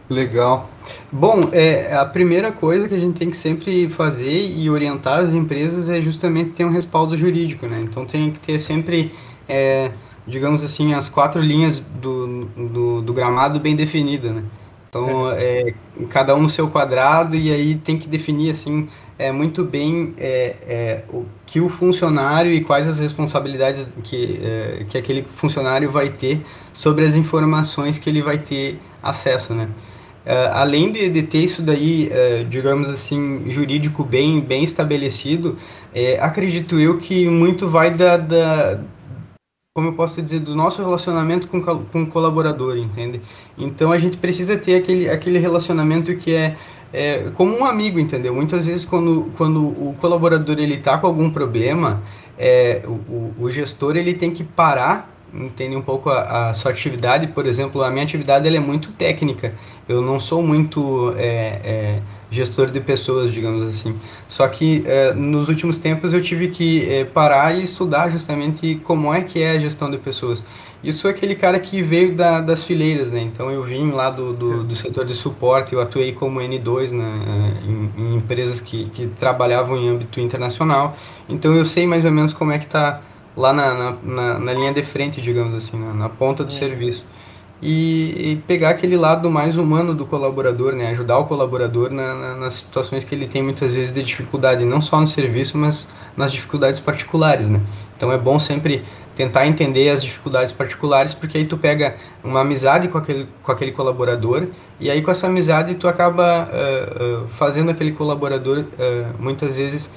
[0.10, 0.70] Legal.
[1.12, 5.34] Bom, é, a primeira coisa que a gente tem que sempre fazer e orientar as
[5.34, 7.80] empresas é justamente ter um respaldo jurídico, né?
[7.82, 9.12] Então tem que ter sempre
[9.50, 9.92] é,
[10.28, 14.44] digamos assim, as quatro linhas do, do, do gramado bem definidas, né?
[14.90, 15.70] Então, é.
[15.70, 15.74] é,
[16.10, 18.88] cada um no seu quadrado e aí tem que definir, assim,
[19.20, 24.86] é, muito bem é, é, o que o funcionário e quais as responsabilidades que, é,
[24.88, 29.68] que aquele funcionário vai ter sobre as informações que ele vai ter acesso, né?
[30.26, 35.58] É, além de, de, ter isso daí, é, digamos assim, jurídico bem, bem estabelecido,
[36.20, 38.80] acredito eu que muito vai da, da
[39.76, 43.22] como eu posso dizer, do nosso relacionamento com, com o colaborador, entende?
[43.58, 46.56] Então a gente precisa ter aquele, aquele relacionamento que é,
[46.94, 48.34] é como um amigo, entendeu?
[48.34, 52.02] Muitas vezes quando, quando o colaborador ele está com algum problema,
[52.40, 57.28] é, o, o gestor ele tem que parar, entende um pouco a, a, sua atividade,
[57.28, 59.54] por exemplo, a minha atividade ela é muito técnica,
[59.90, 61.14] eu não sou muito...
[61.18, 62.02] É, é
[62.32, 63.96] gestor de pessoas, digamos assim.
[64.28, 69.14] Só que é, nos últimos tempos eu tive que é, parar e estudar justamente como
[69.14, 70.44] é que é a gestão de pessoas.
[70.84, 73.20] Isso sou aquele cara que veio da, das fileiras, né?
[73.22, 77.60] Então eu vim lá do, do, do, setor de suporte, eu atuei como N2 né?
[77.68, 80.96] em, em empresas que, que trabalhavam em âmbito internacional.
[81.28, 83.02] Então eu sei mais ou menos como é que está
[83.36, 86.56] lá na, na, na, na, linha de frente, digamos assim, na, na ponta do é.
[86.56, 87.04] serviço.
[87.66, 90.89] E, e, pegar aquele lado mais humano do colaborador, né?
[90.89, 94.80] Ajudar o colaborador na, na, nas situações que ele tem muitas vezes de dificuldade, não
[94.80, 97.59] só no serviço, mas nas dificuldades particulares, né?
[97.97, 98.86] Então é bom sempre
[99.16, 103.72] tentar entender as dificuldades particulares, porque aí tu pega uma amizade com aquele, com aquele
[103.72, 104.47] colaborador
[104.80, 108.66] e aí com essa amizade tu acaba uh, uh, fazendo aquele colaborador uh,
[109.18, 109.89] muitas vezes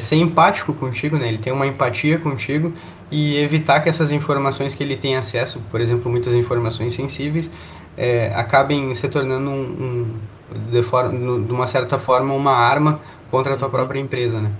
[0.00, 1.28] ser empático contigo, né?
[1.28, 2.72] Ele tem uma empatia contigo
[3.10, 7.50] e evitar que essas informações que ele tem acesso, por exemplo, muitas informações sensíveis,
[7.96, 11.12] é, acabem se tornando um, um de, forma,
[11.44, 14.54] de uma certa forma uma arma contra a tua própria empresa, né?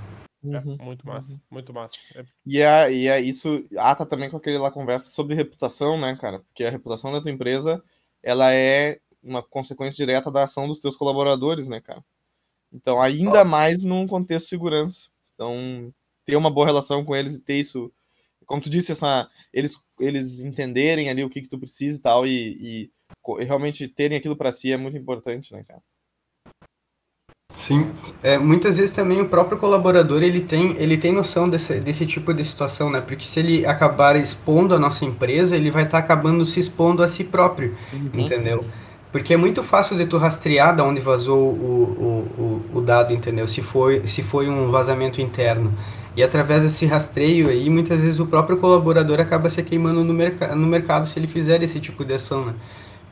[0.45, 0.77] É, uhum.
[0.81, 1.97] muito massa, muito massa.
[2.15, 2.25] É.
[2.47, 6.41] E, é, e é isso ata também com aquele lá conversa sobre reputação, né, cara?
[6.41, 7.83] Porque a reputação da tua empresa,
[8.23, 12.05] ela é uma consequência direta da ação dos teus colaboradores, né, cara?
[12.73, 15.11] Então, ainda mais num contexto de segurança.
[15.35, 15.93] Então,
[16.25, 17.91] ter uma boa relação com eles e ter isso
[18.49, 22.27] como tu disse, essa, eles, eles entenderem ali o que, que tu precisa e tal,
[22.27, 22.91] e,
[23.39, 25.83] e realmente terem aquilo para si é muito importante, né, cara?
[27.53, 27.91] Sim,
[28.23, 32.33] é, muitas vezes também o próprio colaborador ele tem, ele tem noção desse, desse tipo
[32.33, 33.01] de situação, né?
[33.01, 37.03] Porque se ele acabar expondo a nossa empresa, ele vai estar tá acabando se expondo
[37.03, 38.11] a si próprio, uhum.
[38.15, 38.65] entendeu?
[39.11, 43.15] Porque é muito fácil de tu rastrear da onde vazou o, o, o, o dado,
[43.15, 43.47] entendeu?
[43.47, 45.73] Se foi, se foi um vazamento interno.
[46.19, 50.41] E através desse rastreio aí, muitas vezes o próprio colaborador acaba se queimando no, merc
[50.53, 52.57] no mercado se ele fizer esse tipo de ação, né?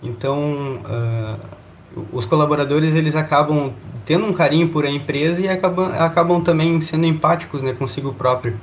[0.03, 3.73] Então, uh, os colaboradores eles acabam
[4.05, 8.61] tendo um carinho por a empresa e acabam, acabam também sendo empáticos, né, consigo próprio.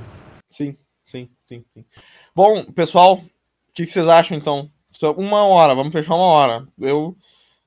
[0.50, 0.76] Sim,
[1.06, 1.86] sim, sim, sim.
[2.36, 3.22] Bom, pessoal, o
[3.74, 4.70] que, que vocês acham então?
[5.16, 6.66] Uma hora, vamos fechar uma hora.
[6.78, 7.16] Eu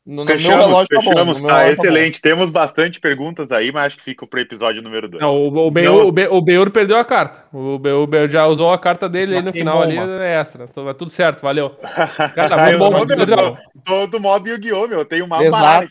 [0.06, 2.20] no, fechamos, meu relógio fechamos, tá, bom, tá excelente.
[2.20, 5.20] Tá Temos bastante perguntas aí, mas acho que fica para o episódio número 2.
[5.20, 7.44] o, o, Beur, o, Beur, perdeu a carta.
[7.52, 10.68] O Beur, Beur já usou a carta dele aí no final ali, é extra.
[10.70, 11.70] Então, tudo certo, valeu.
[11.70, 14.86] Cara, bom, bom, meu, todo modo Yu-Gi-Oh!
[14.86, 15.90] meu, tem uma Exato.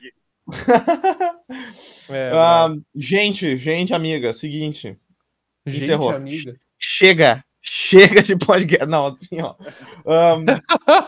[2.09, 4.97] é, uh, gente, gente amiga, seguinte.
[5.68, 6.11] Gente encerrou.
[6.11, 6.55] Amiga.
[6.80, 8.86] Chega, chega de podcast.
[8.86, 9.55] Não, assim, ó.
[10.05, 10.45] Um,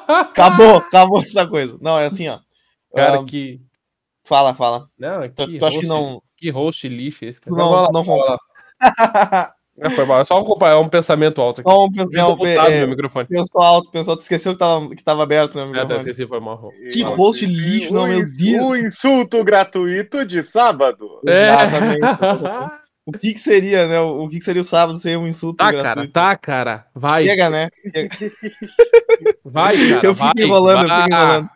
[0.10, 1.78] acabou, acabou essa coisa.
[1.80, 2.40] Não, é assim, ó.
[2.96, 3.62] Cara, um, que.
[4.26, 4.90] Fala, fala.
[4.98, 6.22] Não, é que tu, tu acha que não.
[6.36, 7.42] Que host lixo esse.
[7.42, 7.56] Cara.
[7.56, 8.28] Não, não, não.
[9.80, 10.22] É, foi mal.
[10.22, 11.70] É só um, é um pensamento alto aqui.
[11.70, 13.28] Só um pensamento é, é, microfone.
[13.28, 15.64] Pensou alto, pensou, tu esqueceu que tava, que tava aberto, né?
[15.64, 15.94] É, microfone.
[15.94, 16.70] É, esqueci, foi mal.
[16.92, 18.66] Que host lixo, não, meu Deus.
[18.66, 21.22] O insulto gratuito de sábado.
[21.28, 21.50] É.
[21.50, 22.02] Exatamente.
[23.06, 24.00] o que, que seria, né?
[24.00, 26.12] O que, que seria o sábado sem um insulto tá, gratuito?
[26.12, 27.26] Tá, cara, vai.
[27.26, 27.70] Chega, né?
[29.46, 30.08] Vai, cara.
[30.08, 30.98] Eu fico vai, enrolando, vai.
[31.00, 31.50] eu fico enrolando.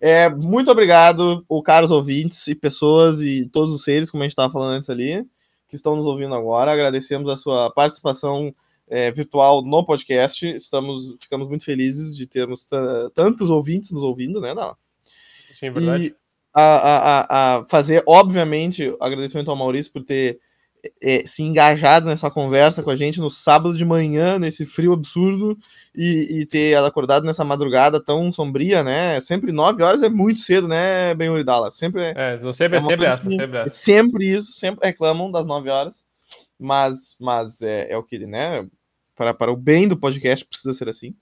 [0.00, 4.32] É, muito obrigado, o caros ouvintes e pessoas e todos os seres, como a gente
[4.32, 5.26] estava falando antes ali,
[5.68, 6.72] que estão nos ouvindo agora.
[6.72, 8.54] Agradecemos a sua participação
[8.86, 10.46] é, virtual no podcast.
[10.46, 12.66] Estamos, ficamos muito felizes de termos
[13.14, 14.76] tantos ouvintes nos ouvindo, né, Dala?
[15.52, 16.06] Sim, verdade.
[16.06, 16.14] E
[16.54, 20.38] a, a, a fazer, obviamente, agradecimento ao Maurício por ter
[21.02, 25.56] é, se engajado nessa conversa com a gente no sábado de manhã, nesse frio absurdo,
[25.94, 29.20] e, e ter acordado nessa madrugada tão sombria, né?
[29.20, 31.70] Sempre nove horas é muito cedo, né, Ben Uridala?
[31.70, 32.14] Sempre é.
[32.16, 33.74] É, sempre, é, sempre essa, sempre essa.
[33.74, 36.04] Sempre isso, sempre reclamam das nove horas,
[36.58, 38.66] mas, mas é, é o que, né?
[39.16, 41.14] Para, para o bem do podcast precisa ser assim.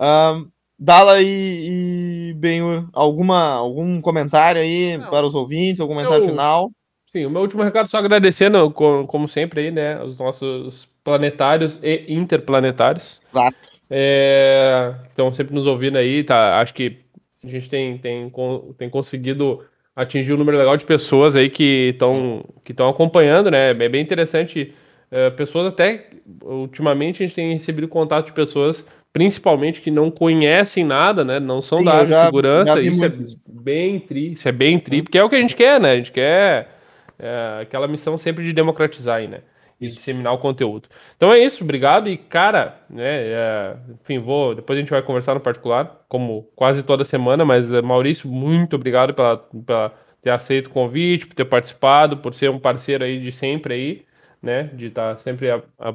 [0.00, 5.10] Um, Dala e, e Benhur, alguma algum comentário aí Não.
[5.10, 6.28] para os ouvintes, algum comentário Eu...
[6.28, 6.70] final?
[7.12, 12.04] Sim, o meu último recado só agradecendo, como sempre aí, né, os nossos planetários e
[12.08, 13.20] interplanetários.
[13.30, 13.56] Exato.
[13.90, 16.60] É, estão sempre nos ouvindo aí, tá?
[16.60, 16.98] Acho que
[17.42, 18.30] a gente tem, tem,
[18.76, 19.64] tem conseguido
[19.96, 23.70] atingir um número legal de pessoas aí que estão que acompanhando, né?
[23.70, 24.74] É bem interessante.
[25.10, 26.10] É, pessoas até
[26.42, 31.40] ultimamente a gente tem recebido contato de pessoas principalmente que não conhecem nada, né?
[31.40, 32.80] Não são Sim, da área já, de segurança.
[32.80, 33.12] Isso é
[33.48, 35.92] bem tri, isso é bem tri, porque é o que a gente quer, né?
[35.92, 36.77] A gente quer
[37.18, 39.42] é, aquela missão sempre de democratizar aí, né?
[39.80, 39.96] E isso.
[39.96, 40.88] disseminar o conteúdo.
[41.16, 42.08] Então é isso, obrigado.
[42.08, 44.54] E, cara, né, é, enfim, vou.
[44.54, 48.76] Depois a gente vai conversar no particular, como quase toda semana, mas é, Maurício, muito
[48.76, 53.20] obrigado pela, pela ter aceito o convite, por ter participado, por ser um parceiro aí
[53.20, 54.04] de sempre aí,
[54.42, 54.64] né?
[54.74, 55.94] De estar sempre, a, a,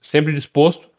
[0.00, 0.93] sempre disposto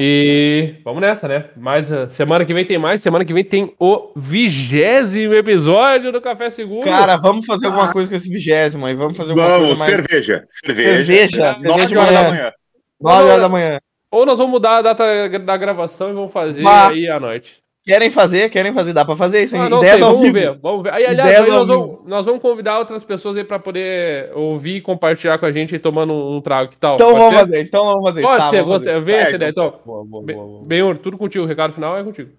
[0.00, 1.46] e vamos nessa, né?
[1.56, 3.02] Mais uh, semana que vem tem mais.
[3.02, 6.84] Semana que vem tem o vigésimo episódio do Café Seguro.
[6.84, 7.92] Cara, vamos fazer alguma ah.
[7.92, 8.94] coisa com esse vigésimo aí.
[8.94, 9.96] Vamos fazer alguma vamos, coisa mais.
[9.96, 10.46] Cerveja.
[10.48, 11.04] Cerveja.
[11.04, 11.54] Cerveja.
[11.58, 12.12] cerveja de manhã.
[12.12, 12.52] da manhã.
[13.00, 13.80] 9 horas da manhã.
[14.08, 16.90] Ou nós vamos mudar a data da gravação e vamos fazer bah.
[16.90, 17.60] aí à noite.
[17.88, 19.56] Querem fazer, querem fazer, dá pra fazer isso?
[19.56, 20.34] Ah, Ideias sei, ao vamos vivo.
[20.34, 20.92] Ver, vamos ver.
[20.92, 24.80] Aí, aliás, aí nós, vamos, nós, vamos, convidar outras pessoas aí pra poder ouvir e
[24.82, 26.70] compartilhar com a gente tomando um, trago.
[26.70, 26.96] Que tal?
[26.96, 27.40] Então Pode vamos ser?
[27.40, 28.20] fazer, então vamos fazer.
[28.20, 29.48] Pode tá, ser, você, vê essa ideia.
[29.48, 30.64] Então, boa, boa, boa, boa.
[30.66, 31.46] Benhur, tudo contigo.
[31.46, 32.30] O recado final é contigo.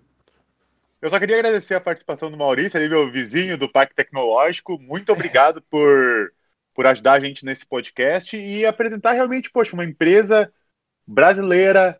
[1.01, 4.77] Eu só queria agradecer a participação do Maurício, ali, meu vizinho do Parque Tecnológico.
[4.79, 6.31] Muito obrigado por,
[6.75, 10.53] por ajudar a gente nesse podcast e apresentar realmente, poxa, uma empresa
[11.07, 11.99] brasileira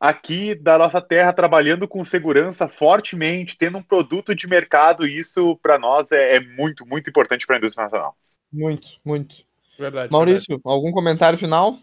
[0.00, 5.06] aqui da nossa terra trabalhando com segurança fortemente, tendo um produto de mercado.
[5.06, 8.16] Isso, para nós, é, é, muito, muito importante para a indústria nacional.
[8.50, 9.36] Muito, muito.
[9.78, 10.10] Verdade.
[10.10, 10.74] Maurício, verdade.
[10.74, 11.76] algum comentário final?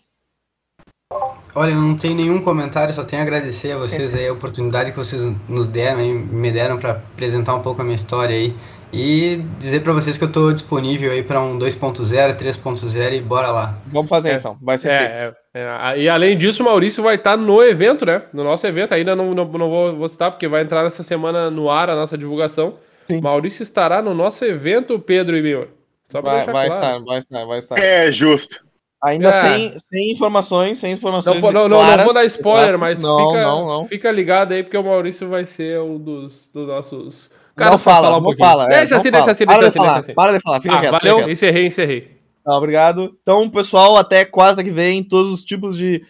[1.55, 4.91] Olha, eu não tenho nenhum comentário, só tenho a agradecer a vocês aí a oportunidade
[4.91, 8.55] que vocês nos deram, me deram para apresentar um pouco a minha história aí
[8.91, 13.51] e dizer para vocês que eu estou disponível aí para um 2.0, 3.0 e bora
[13.51, 13.77] lá.
[13.87, 17.15] Vamos fazer é, então, vai ser é, é, é, E além disso, o Maurício vai
[17.15, 18.23] estar no evento, né?
[18.33, 21.51] No nosso evento, ainda não, não, não vou, vou citar porque vai entrar nessa semana
[21.51, 22.75] no ar a nossa divulgação.
[23.05, 23.21] Sim.
[23.21, 25.67] Maurício estará no nosso evento, Pedro e Bior.
[26.09, 26.69] Só vai, vai claro.
[26.69, 27.79] estar, vai estar, vai estar.
[27.79, 28.67] É justo.
[29.03, 29.31] Ainda é.
[29.31, 31.41] sem, sem informações, sem informações.
[31.41, 33.87] Não, não, claras, não, vou dar spoiler, mas não, fica, não, não.
[33.87, 37.29] fica ligado aí, porque o Maurício vai ser um dos, dos nossos.
[37.57, 38.71] Cara, não fala, um não fala.
[38.71, 40.13] É, deixa assim, deixa assim, deixa assim, deixa assim.
[40.13, 40.91] Para de falar, fica ah, quieto.
[40.91, 41.31] Valeu, fica quieto.
[41.31, 42.17] encerrei, encerrei.
[42.45, 43.17] Tá, obrigado.
[43.21, 46.05] Então, pessoal, até quarta que vem, todos os tipos de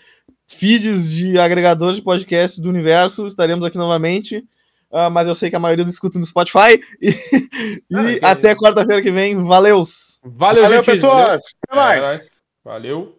[0.46, 4.44] feeds de agregadores de podcasts do universo, estaremos aqui novamente.
[4.92, 6.80] Uh, mas eu sei que a maioria escuta no Spotify.
[7.90, 9.42] E, e ah, até quarta-feira que vem.
[9.42, 10.20] Valeus!
[10.24, 11.42] Valeu, Valeu pessoas!
[11.70, 11.84] Valeu.
[11.92, 12.30] Até mais!
[12.64, 13.17] Valeu!